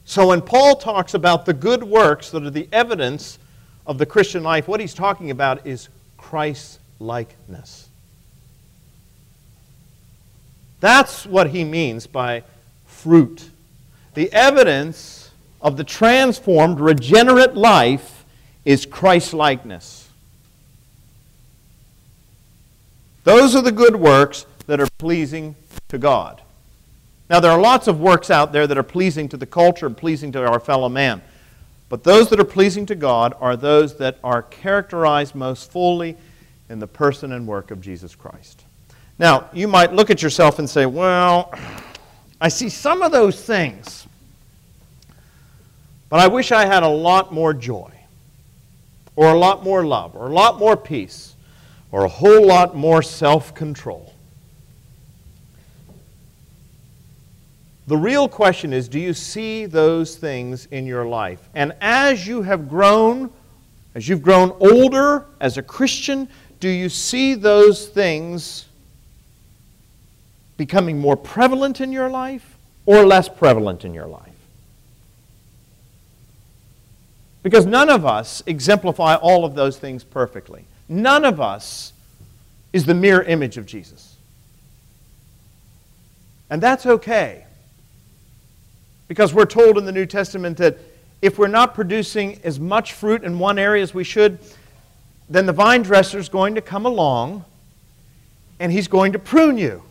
[0.05, 3.39] So when Paul talks about the good works that are the evidence
[3.87, 7.89] of the Christian life, what he's talking about is Christ likeness.
[10.81, 12.43] That's what he means by
[12.87, 13.50] fruit
[14.15, 15.31] the evidence
[15.61, 18.25] of the transformed, regenerate life
[18.65, 20.09] is Christ likeness.
[23.25, 25.55] Those are the good works that are pleasing
[25.89, 26.41] to God.
[27.29, 29.97] Now, there are lots of works out there that are pleasing to the culture and
[29.97, 31.23] pleasing to our fellow man.
[31.89, 36.17] But those that are pleasing to God are those that are characterized most fully
[36.69, 38.65] in the person and work of Jesus Christ.
[39.19, 41.53] Now, you might look at yourself and say, well,
[42.41, 44.07] I see some of those things,
[46.09, 47.93] but I wish I had a lot more joy,
[49.14, 51.34] or a lot more love, or a lot more peace,
[51.93, 54.14] or a whole lot more self control.
[57.91, 61.49] The real question is do you see those things in your life?
[61.55, 63.30] And as you have grown,
[63.95, 66.28] as you've grown older as a Christian,
[66.61, 68.66] do you see those things
[70.61, 74.35] becoming more prevalent in your life or less prevalent in your life?
[77.43, 80.67] Because none of us exemplify all of those things perfectly.
[80.87, 81.95] None of us
[82.75, 84.17] is the mirror image of Jesus.
[86.51, 87.47] And that's okay.
[89.09, 90.77] Because we're told in the New Testament that
[91.23, 94.39] if we're not producing as much fruit in one area as we should,
[95.31, 97.47] then the vine dresser is going to come along
[98.59, 99.83] and he's going to prune you.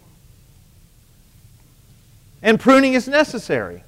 [2.42, 3.84] And pruning is necessary.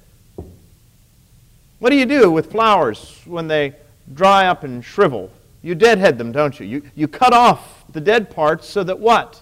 [1.78, 3.74] What do you do with flowers when they
[4.14, 5.30] dry up and shrivel?
[5.62, 6.66] You deadhead them, don't you?
[6.66, 9.40] You, you cut off the dead parts so that what?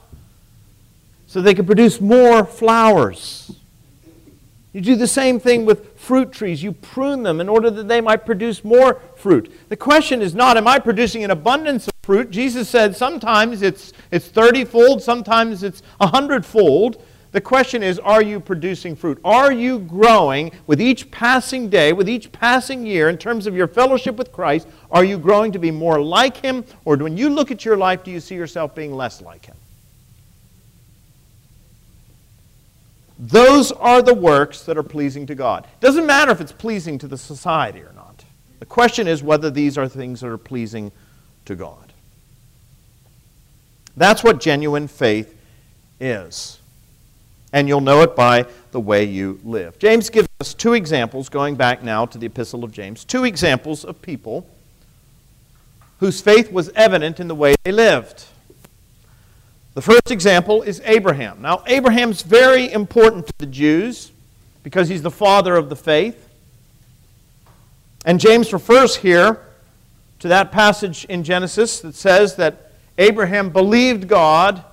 [1.26, 3.52] So they can produce more flowers.
[4.72, 6.62] You do the same thing with fruit trees.
[6.62, 9.52] You prune them in order that they might produce more fruit.
[9.68, 12.30] The question is not, am I producing an abundance of fruit?
[12.30, 17.02] Jesus said sometimes it's, it's 30 fold, sometimes it's 100 fold.
[17.32, 19.20] The question is, are you producing fruit?
[19.24, 23.68] Are you growing with each passing day, with each passing year, in terms of your
[23.68, 24.66] fellowship with Christ?
[24.90, 26.64] Are you growing to be more like Him?
[26.84, 29.56] Or when you look at your life, do you see yourself being less like Him?
[33.20, 35.64] Those are the works that are pleasing to God.
[35.64, 38.24] It doesn't matter if it's pleasing to the society or not.
[38.60, 40.90] The question is whether these are things that are pleasing
[41.44, 41.92] to God.
[43.96, 45.36] That's what genuine faith
[46.00, 46.59] is.
[47.52, 49.78] And you'll know it by the way you live.
[49.78, 53.84] James gives us two examples, going back now to the Epistle of James, two examples
[53.84, 54.46] of people
[55.98, 58.24] whose faith was evident in the way they lived.
[59.74, 61.42] The first example is Abraham.
[61.42, 64.10] Now, Abraham's very important to the Jews
[64.62, 66.28] because he's the father of the faith.
[68.04, 69.40] And James refers here
[70.20, 74.64] to that passage in Genesis that says that Abraham believed God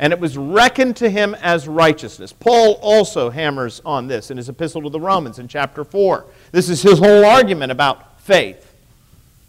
[0.00, 2.32] and it was reckoned to him as righteousness.
[2.32, 6.24] Paul also hammers on this in his epistle to the Romans in chapter 4.
[6.52, 8.66] This is his whole argument about faith.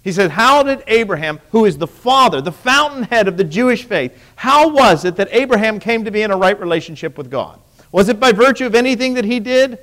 [0.04, 4.12] He said, How did Abraham, who is the father, the fountainhead of the Jewish faith,
[4.36, 7.58] how was it that Abraham came to be in a right relationship with God?
[7.94, 9.80] Was it by virtue of anything that he did?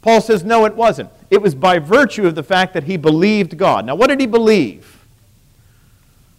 [0.00, 1.10] Paul says, No, it wasn't.
[1.30, 3.84] It was by virtue of the fact that he believed God.
[3.84, 4.91] Now, what did he believe?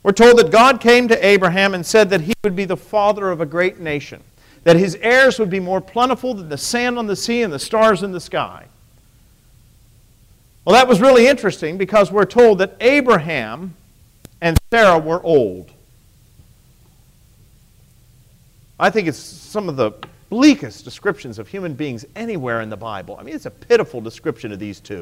[0.04, 3.32] We're told that God came to Abraham and said that he would be the father
[3.32, 4.22] of a great nation,
[4.66, 7.60] that his heirs would be more plentiful than the sand on the sea and the
[7.60, 8.66] stars in the sky.
[10.66, 13.76] Well, that was really interesting because we're told that Abraham
[14.42, 15.72] and Sarah were old.
[18.80, 19.92] I think it's some of the
[20.30, 23.16] bleakest descriptions of human beings anywhere in the Bible.
[23.20, 25.02] I mean, it's a pitiful description of these two.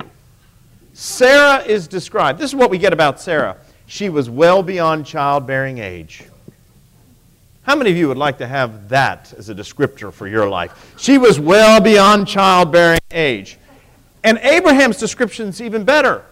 [0.93, 2.37] Sarah is described.
[2.37, 3.57] This is what we get about Sarah.
[3.91, 6.23] She was well beyond childbearing age.
[7.63, 10.93] How many of you would like to have that as a descriptor for your life?
[10.97, 13.57] She was well beyond childbearing age.
[14.23, 16.23] And Abraham's description is even better,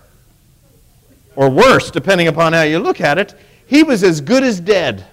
[1.35, 3.37] or worse, depending upon how you look at it.
[3.67, 5.05] He was as good as dead.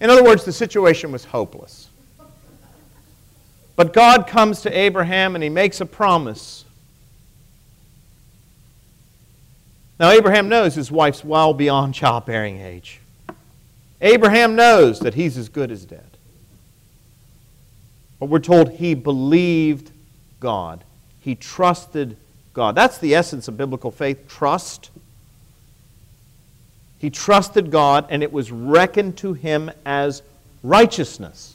[0.00, 1.88] In other words, the situation was hopeless.
[3.74, 6.66] But God comes to Abraham and he makes a promise.
[10.02, 12.98] Now, Abraham knows his wife's well beyond childbearing age.
[14.00, 16.18] Abraham knows that he's as good as dead.
[18.18, 19.92] But we're told he believed
[20.40, 20.82] God.
[21.20, 22.16] He trusted
[22.52, 22.74] God.
[22.74, 24.90] That's the essence of biblical faith trust.
[26.98, 30.22] He trusted God, and it was reckoned to him as
[30.64, 31.54] righteousness.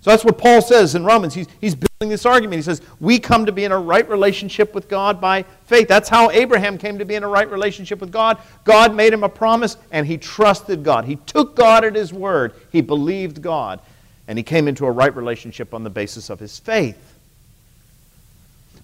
[0.00, 1.34] So that's what Paul says in Romans.
[1.34, 1.74] He's, he's
[2.06, 2.58] this argument.
[2.58, 5.88] He says, We come to be in a right relationship with God by faith.
[5.88, 8.38] That's how Abraham came to be in a right relationship with God.
[8.62, 11.06] God made him a promise, and he trusted God.
[11.06, 13.80] He took God at his word, he believed God.
[14.28, 16.98] And he came into a right relationship on the basis of his faith.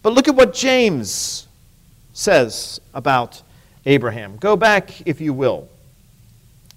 [0.02, 1.46] But look at what James
[2.14, 3.42] says about
[3.86, 4.38] Abraham.
[4.38, 5.68] Go back, if you will,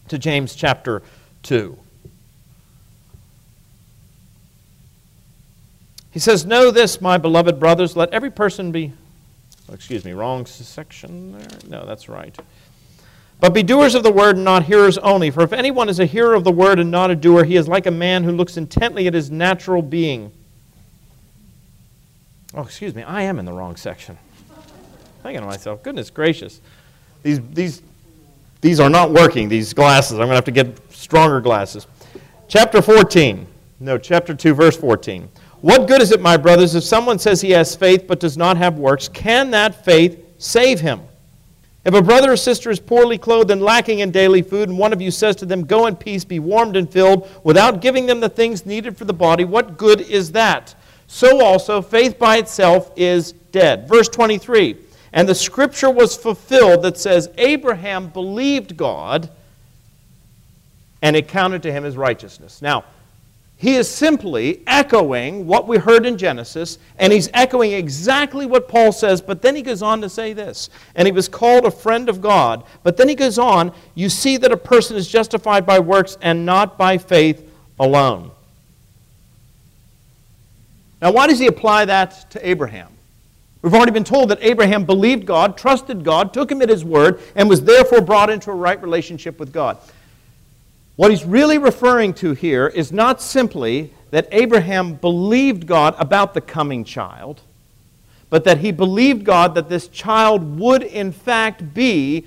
[0.10, 1.02] to James chapter
[1.44, 1.78] 2.
[6.18, 8.91] He says, Know this, my beloved brothers, let every person be.
[9.72, 11.47] Excuse me, wrong section there?
[11.70, 12.36] No, that's right.
[13.39, 15.30] But be doers of the word and not hearers only.
[15.30, 17.68] For if anyone is a hearer of the word and not a doer, he is
[17.68, 20.32] like a man who looks intently at his natural being.
[22.55, 24.18] Oh, excuse me, I am in the wrong section.
[25.22, 26.61] Thinking to myself, goodness gracious.
[27.22, 27.84] These, these,
[28.61, 30.13] these are not working, these glasses.
[30.13, 31.86] I'm going to have to get stronger glasses.
[32.47, 33.45] Chapter 14.
[33.80, 35.30] No, chapter 2, verse 14.
[35.68, 38.55] What good is it, my brothers, if someone says he has faith but does not
[38.55, 39.09] have works?
[39.09, 41.01] Can that faith save him?
[41.84, 44.93] If a brother or sister is poorly clothed and lacking in daily food, and one
[44.93, 48.22] of you says to them, Go in peace, be warmed and filled, without giving them
[48.22, 50.74] the things needed for the body, what good is that?
[51.07, 53.89] So also, faith by itself is dead.
[53.89, 54.78] Verse 23
[55.11, 59.30] And the scripture was fulfilled that says, Abraham believed God,
[61.01, 62.61] and it counted to him as righteousness.
[62.61, 62.86] Now,
[63.60, 68.91] he is simply echoing what we heard in Genesis, and he's echoing exactly what Paul
[68.91, 70.70] says, but then he goes on to say this.
[70.93, 72.64] And he was called a friend of God.
[72.84, 76.45] But then he goes on, you see that a person is justified by works and
[76.45, 77.49] not by faith
[77.80, 78.30] alone.
[81.01, 82.91] Now, why does he apply that to Abraham?
[83.64, 87.20] We've already been told that Abraham believed God, trusted God, took him at his word,
[87.36, 89.78] and was therefore brought into a right relationship with God.
[90.98, 96.41] What he's really referring to here is not simply that Abraham believed God about the
[96.41, 97.41] coming child,
[98.30, 102.26] but that he believed God that this child would in fact be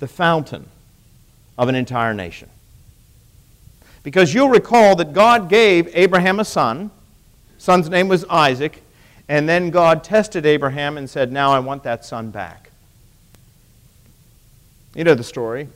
[0.00, 0.66] the fountain
[1.56, 2.48] of an entire nation.
[4.02, 6.90] Because you'll recall that God gave Abraham a son.
[7.56, 8.82] Son's name was Isaac.
[9.28, 12.70] And then God tested Abraham and said, Now I want that son back.
[14.94, 15.68] You know the story.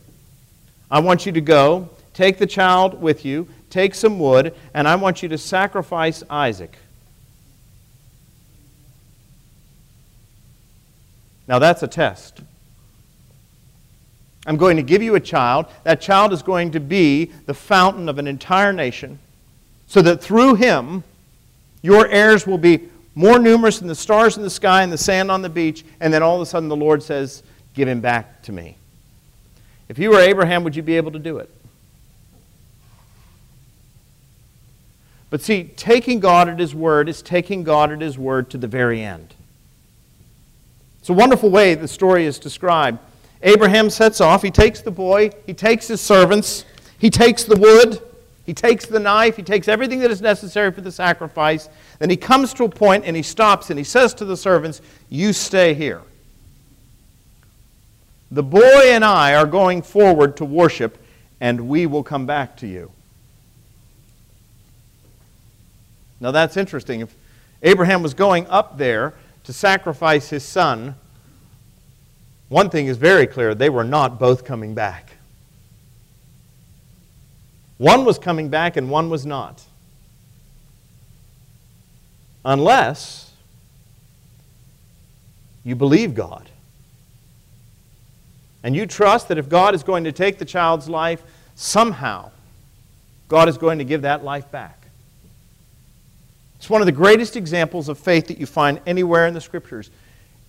[0.90, 4.96] I want you to go, take the child with you, take some wood, and I
[4.96, 6.76] want you to sacrifice Isaac.
[11.46, 12.42] Now that's a test.
[14.46, 15.66] I'm going to give you a child.
[15.84, 19.18] That child is going to be the fountain of an entire nation,
[19.86, 21.04] so that through him,
[21.82, 25.30] your heirs will be more numerous than the stars in the sky and the sand
[25.30, 25.84] on the beach.
[26.00, 27.42] And then all of a sudden, the Lord says,
[27.74, 28.76] Give him back to me.
[29.90, 31.50] If you were Abraham, would you be able to do it?
[35.30, 38.68] But see, taking God at His word is taking God at His word to the
[38.68, 39.34] very end.
[41.00, 43.00] It's a wonderful way the story is described.
[43.42, 44.42] Abraham sets off.
[44.42, 46.64] He takes the boy, he takes his servants,
[46.96, 48.00] he takes the wood,
[48.46, 51.68] he takes the knife, he takes everything that is necessary for the sacrifice.
[51.98, 54.82] Then he comes to a point and he stops and he says to the servants,
[55.08, 56.02] You stay here.
[58.30, 60.98] The boy and I are going forward to worship,
[61.40, 62.92] and we will come back to you.
[66.20, 67.00] Now that's interesting.
[67.00, 67.14] If
[67.62, 69.14] Abraham was going up there
[69.44, 70.94] to sacrifice his son,
[72.48, 75.14] one thing is very clear they were not both coming back.
[77.78, 79.62] One was coming back and one was not.
[82.44, 83.32] Unless
[85.64, 86.49] you believe God
[88.62, 91.22] and you trust that if God is going to take the child's life,
[91.54, 92.30] somehow
[93.28, 94.76] God is going to give that life back.
[96.56, 99.90] It's one of the greatest examples of faith that you find anywhere in the scriptures.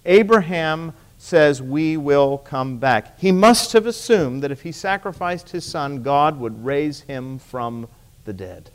[0.05, 3.17] Abraham says, We will come back.
[3.19, 7.87] He must have assumed that if he sacrificed his son, God would raise him from
[8.25, 8.71] the dead.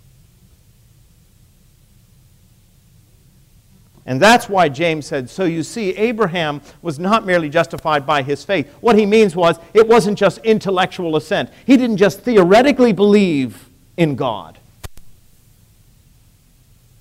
[4.07, 8.45] And that's why James said, So you see, Abraham was not merely justified by his
[8.45, 8.73] faith.
[8.81, 11.51] What he means was, it wasn't just intellectual assent.
[11.67, 14.59] He didn't just theoretically believe in God.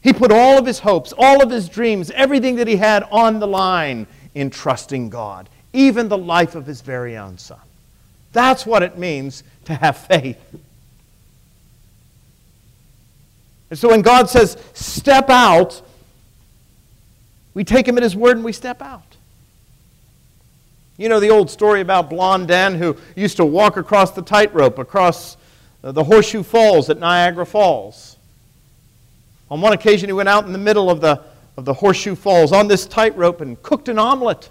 [0.02, 3.40] He put all of his hopes, all of his dreams, everything that he had on
[3.40, 7.60] the line in trusting God, even the life of his very own son.
[8.34, 10.40] That's what it means to have faith.
[13.70, 15.82] And so when God says, step out,
[17.56, 19.18] we take him at his word and we step out.
[20.98, 25.38] You know the old story about Blondin who used to walk across the tightrope across
[25.84, 28.18] uh, the Horseshoe Falls at Niagara Falls.
[29.50, 31.22] On one occasion, he went out in the middle of the,
[31.58, 34.50] of the Horseshoe Falls on this tightrope and cooked an omelet.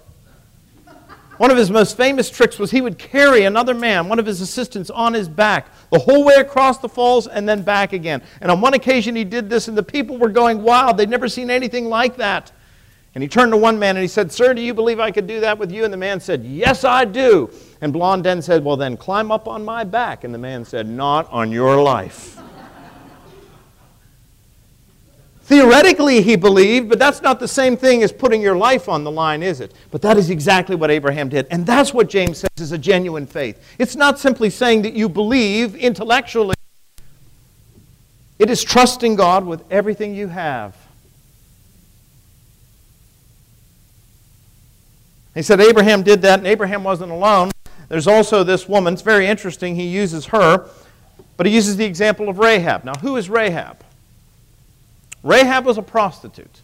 [1.37, 4.39] One of his most famous tricks was he would carry another man, one of his
[4.39, 8.21] assistants, on his back the whole way across the falls and then back again.
[8.39, 10.97] And on one occasion he did this, and the people were going wild.
[10.97, 12.51] They'd never seen anything like that.
[13.15, 15.25] And he turned to one man and he said, Sir, do you believe I could
[15.25, 15.85] do that with you?
[15.85, 17.49] And the man said, Yes, I do.
[17.79, 20.25] And Blondin said, Well, then climb up on my back.
[20.25, 22.37] And the man said, Not on your life.
[25.43, 29.11] Theoretically, he believed, but that's not the same thing as putting your life on the
[29.11, 29.73] line, is it?
[29.91, 31.45] But that is exactly what Abraham did.
[31.51, 33.63] And that's what James says is a genuine faith.
[33.77, 36.55] It's not simply saying that you believe intellectually,
[38.39, 40.75] it is trusting God with everything you have.
[45.35, 47.51] He said Abraham did that, and Abraham wasn't alone.
[47.89, 48.93] There's also this woman.
[48.93, 49.75] It's very interesting.
[49.75, 50.67] He uses her,
[51.37, 52.83] but he uses the example of Rahab.
[52.83, 53.83] Now, who is Rahab?
[55.21, 56.61] Rahab was a prostitute.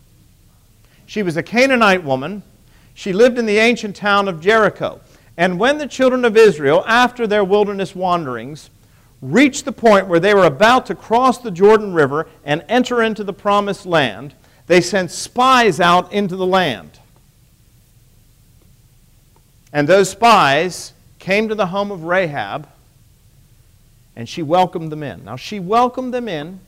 [1.05, 2.43] She was a Canaanite woman.
[2.93, 5.01] She lived in the ancient town of Jericho.
[5.35, 8.69] And when the children of Israel, after their wilderness wanderings,
[9.21, 13.23] reached the point where they were about to cross the Jordan River and enter into
[13.23, 14.33] the promised land,
[14.67, 17.00] they sent spies out into the land.
[19.73, 22.67] And those spies came to the home of Rahab
[24.15, 25.23] and she welcomed them in.
[25.23, 26.59] Now, she welcomed them in,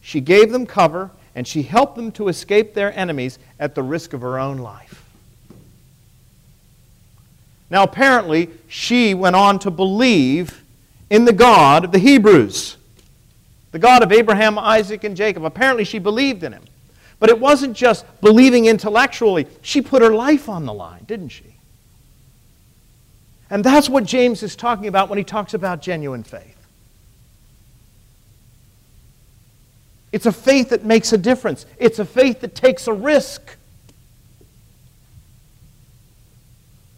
[0.00, 4.12] she gave them cover, and she helped them to escape their enemies at the risk
[4.12, 5.04] of her own life.
[7.70, 10.62] Now, apparently, she went on to believe
[11.08, 12.76] in the God of the Hebrews,
[13.72, 15.44] the God of Abraham, Isaac, and Jacob.
[15.44, 16.64] Apparently, she believed in him.
[17.20, 21.54] But it wasn't just believing intellectually, she put her life on the line, didn't she?
[23.50, 26.56] And that's what James is talking about when he talks about genuine faith.
[30.12, 31.66] It's a faith that makes a difference.
[31.78, 33.56] It's a faith that takes a risk.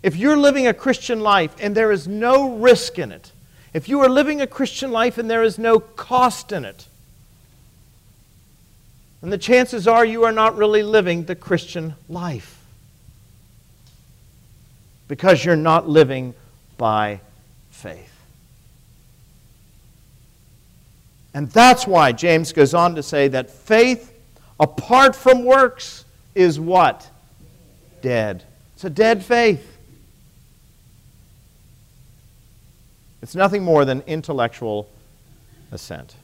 [0.03, 3.32] If you're living a Christian life and there is no risk in it,
[3.72, 6.86] if you are living a Christian life and there is no cost in it,
[9.20, 12.59] then the chances are you are not really living the Christian life.
[15.07, 16.34] Because you're not living
[16.83, 17.20] by
[17.70, 18.12] faith.
[21.33, 24.12] And that's why James goes on to say that faith
[24.59, 26.05] apart from works
[26.35, 27.09] is what?
[28.01, 28.43] Dead.
[28.74, 29.78] It's a dead faith.
[33.22, 34.89] It's nothing more than intellectual
[35.70, 36.16] assent.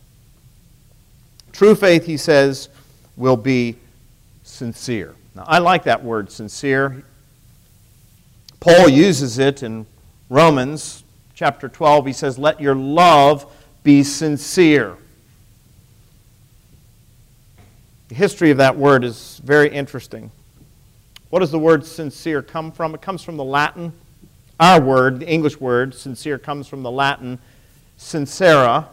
[1.53, 2.69] True faith, he says,
[3.17, 3.77] will be
[4.43, 5.15] sincere.
[5.37, 7.05] Now, I like that word, sincere.
[8.59, 9.87] Paul uses it in
[10.29, 11.05] Romans
[11.35, 12.07] chapter 12.
[12.07, 13.51] He says, Let your love
[13.83, 14.97] be sincere.
[18.09, 20.31] The history of that word is very interesting.
[21.31, 22.95] What does the word sincere come from?
[22.95, 23.93] It comes from the Latin.
[24.59, 27.39] Our word, the English word, sincere, comes from the Latin
[27.99, 28.89] sincera.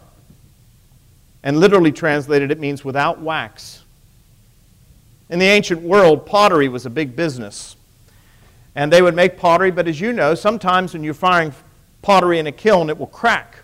[1.44, 3.84] And literally translated, it means without wax.
[5.30, 7.76] In the ancient world, pottery was a big business.
[8.76, 11.54] And they would make pottery, but as you know, sometimes when you're firing
[12.02, 13.60] pottery in a kiln, it will crack.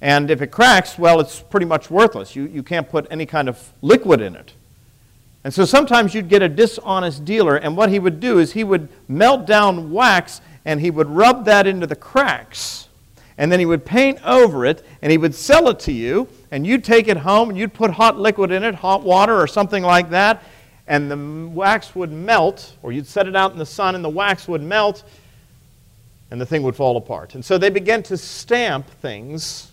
[0.00, 2.34] And if it cracks, well, it's pretty much worthless.
[2.34, 4.54] You, you can't put any kind of liquid in it.
[5.42, 8.64] And so sometimes you'd get a dishonest dealer, and what he would do is he
[8.64, 12.88] would melt down wax and he would rub that into the cracks.
[13.38, 16.66] And then he would paint over it and he would sell it to you, and
[16.66, 19.82] you'd take it home and you'd put hot liquid in it, hot water or something
[19.82, 20.42] like that,
[20.90, 24.10] and the wax would melt, or you'd set it out in the sun and the
[24.10, 25.04] wax would melt,
[26.32, 27.36] and the thing would fall apart.
[27.36, 29.70] And so they began to stamp things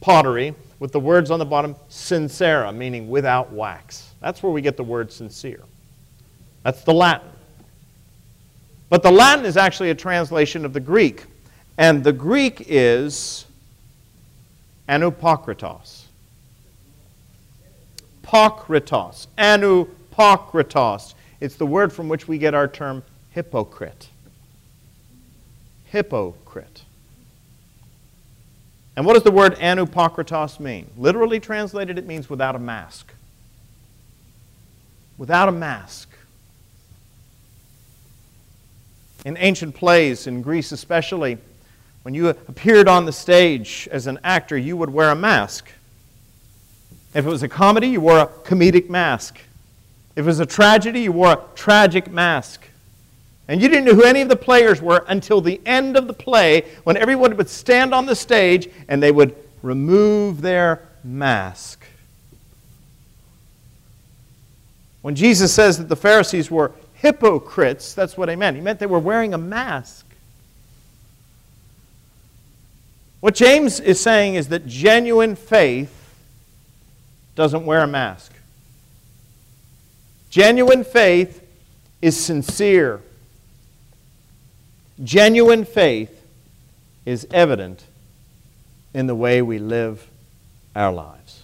[0.00, 4.10] pottery with the words on the bottom, sincera, meaning without wax.
[4.20, 5.62] That's where we get the word sincere.
[6.62, 7.30] That's the Latin.
[8.90, 11.24] But the Latin is actually a translation of the Greek.
[11.78, 13.46] And the Greek is
[14.90, 16.02] anupokritos.
[18.22, 19.26] Pokritos.
[20.10, 21.14] Anupokritos.
[21.40, 24.08] It's the word from which we get our term hypocrite.
[25.86, 26.82] Hypocrite.
[28.96, 30.90] And what does the word anupokritos mean?
[30.96, 33.12] Literally translated, it means without a mask.
[35.16, 36.08] Without a mask.
[39.24, 41.38] In ancient plays, in Greece especially,
[42.02, 45.70] when you appeared on the stage as an actor, you would wear a mask.
[47.14, 49.38] If it was a comedy, you wore a comedic mask.
[50.20, 52.68] If it was a tragedy, you wore a tragic mask.
[53.48, 56.12] And you didn't know who any of the players were until the end of the
[56.12, 61.86] play when everyone would stand on the stage and they would remove their mask.
[65.00, 67.94] When Jesus says that the Pharisees were hypocrites.
[67.94, 68.56] That's what he meant.
[68.56, 70.04] He meant they were wearing a mask.
[73.20, 76.14] What James is saying is that genuine faith
[77.36, 78.29] doesn't wear a mask.
[80.30, 81.44] Genuine faith
[82.00, 83.02] is sincere.
[85.02, 86.24] Genuine faith
[87.04, 87.84] is evident
[88.94, 90.08] in the way we live
[90.74, 91.42] our lives.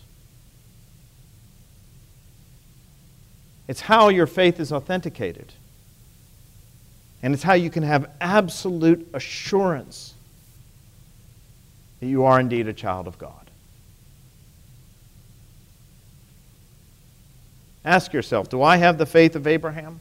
[3.69, 5.53] It's how your faith is authenticated.
[7.23, 10.15] And it's how you can have absolute assurance
[11.99, 13.46] that you are indeed a child of God.
[17.87, 20.01] Ask yourself do I have the faith of Abraham?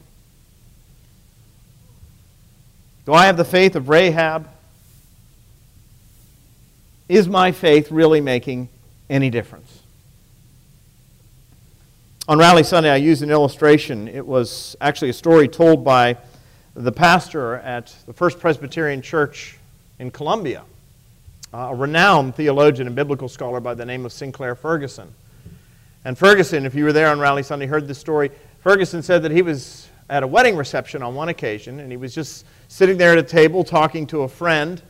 [3.06, 4.48] Do I have the faith of Rahab?
[7.08, 8.68] Is my faith really making
[9.08, 9.82] any difference?
[12.28, 14.08] On Rally Sunday, I used an illustration.
[14.08, 16.16] It was actually a story told by
[16.74, 19.56] the pastor at the First Presbyterian Church
[20.00, 20.64] in Columbia,
[21.52, 25.14] a renowned theologian and biblical scholar by the name of Sinclair Ferguson.
[26.06, 28.30] And Ferguson, if you were there on Rally Sunday, heard this story.
[28.60, 32.14] Ferguson said that he was at a wedding reception on one occasion, and he was
[32.14, 34.80] just sitting there at a table talking to a friend.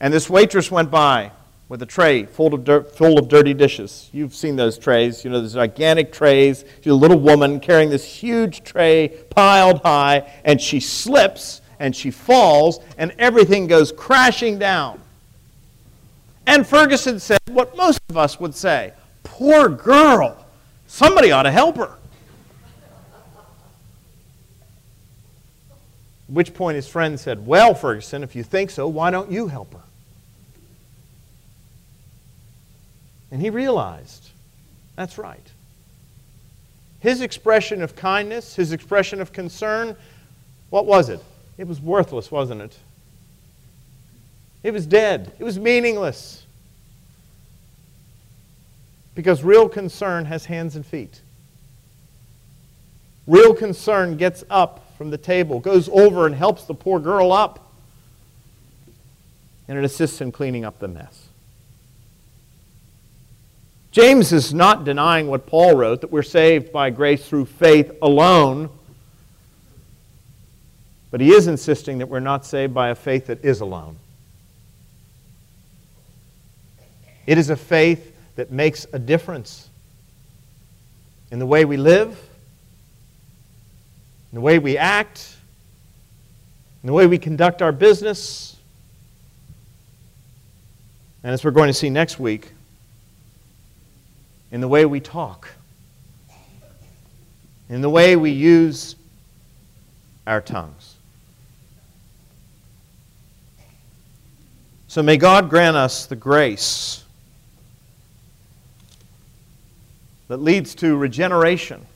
[0.00, 1.32] And this waitress went by
[1.68, 4.10] with a tray full of, dirt, full of dirty dishes.
[4.12, 5.24] You've seen those trays.
[5.24, 6.64] You know, those gigantic trays.
[6.80, 12.12] She's a little woman carrying this huge tray piled high, and she slips and she
[12.12, 15.00] falls, and everything goes crashing down.
[16.46, 18.92] And Ferguson said what most of us would say
[19.24, 20.46] Poor girl.
[20.86, 21.96] Somebody ought to help her.
[26.28, 29.48] At which point his friend said, Well, Ferguson, if you think so, why don't you
[29.48, 29.80] help her?
[33.30, 34.30] And he realized
[34.96, 35.46] that's right.
[37.00, 39.96] His expression of kindness, his expression of concern,
[40.70, 41.20] what was it?
[41.58, 42.78] It was worthless, wasn't it?
[44.62, 45.32] It was dead.
[45.38, 46.43] It was meaningless.
[49.14, 51.20] Because real concern has hands and feet.
[53.26, 57.72] Real concern gets up from the table, goes over and helps the poor girl up,
[59.66, 61.28] and it assists in cleaning up the mess.
[63.94, 68.68] James is not denying what Paul wrote that we're saved by grace through faith alone.
[71.12, 73.96] But he is insisting that we're not saved by a faith that is alone.
[77.24, 79.68] It is a faith that makes a difference
[81.30, 82.08] in the way we live,
[84.32, 85.36] in the way we act,
[86.82, 88.56] in the way we conduct our business.
[91.22, 92.50] And as we're going to see next week,
[94.50, 95.48] in the way we talk,
[97.68, 98.96] in the way we use
[100.26, 100.96] our tongues.
[104.88, 107.03] So may God grant us the grace
[110.28, 111.86] that leads to regeneration,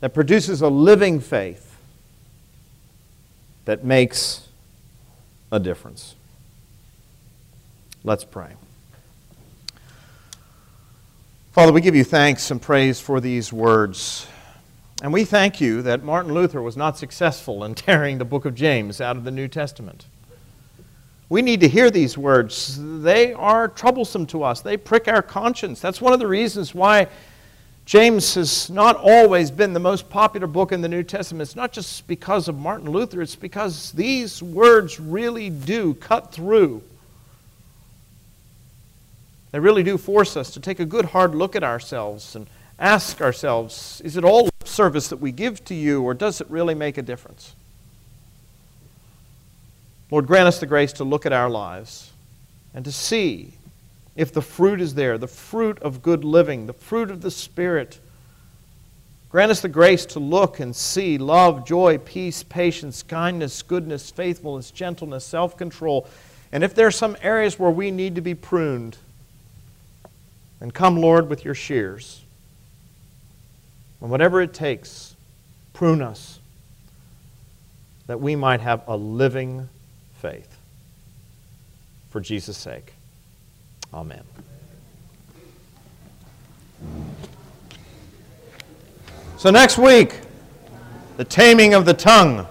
[0.00, 1.76] that produces a living faith
[3.64, 4.48] that makes
[5.50, 6.14] a difference.
[8.02, 8.54] Let's pray.
[11.52, 14.26] Father, we give you thanks and praise for these words.
[15.02, 18.54] And we thank you that Martin Luther was not successful in tearing the book of
[18.54, 20.06] James out of the New Testament.
[21.28, 22.78] We need to hear these words.
[23.02, 25.80] They are troublesome to us, they prick our conscience.
[25.80, 27.08] That's one of the reasons why
[27.86, 31.42] James has not always been the most popular book in the New Testament.
[31.42, 36.82] It's not just because of Martin Luther, it's because these words really do cut through
[39.54, 43.20] they really do force us to take a good hard look at ourselves and ask
[43.20, 46.98] ourselves is it all service that we give to you, or does it really make
[46.98, 47.54] a difference?
[50.10, 52.12] Lord, grant us the grace to look at our lives
[52.74, 53.54] and to see
[54.16, 57.98] if the fruit is there, the fruit of good living, the fruit of the Spirit.
[59.30, 64.70] Grant us the grace to look and see love, joy, peace, patience, kindness, goodness, faithfulness,
[64.70, 66.06] gentleness, self control.
[66.52, 68.96] And if there are some areas where we need to be pruned,
[70.64, 72.22] and come, Lord, with your shears.
[74.00, 75.14] And whatever it takes,
[75.74, 76.38] prune us
[78.06, 79.68] that we might have a living
[80.24, 80.56] faith.
[82.08, 82.94] For Jesus' sake.
[83.92, 84.22] Amen.
[89.36, 90.14] So, next week,
[91.18, 92.46] the taming of the tongue.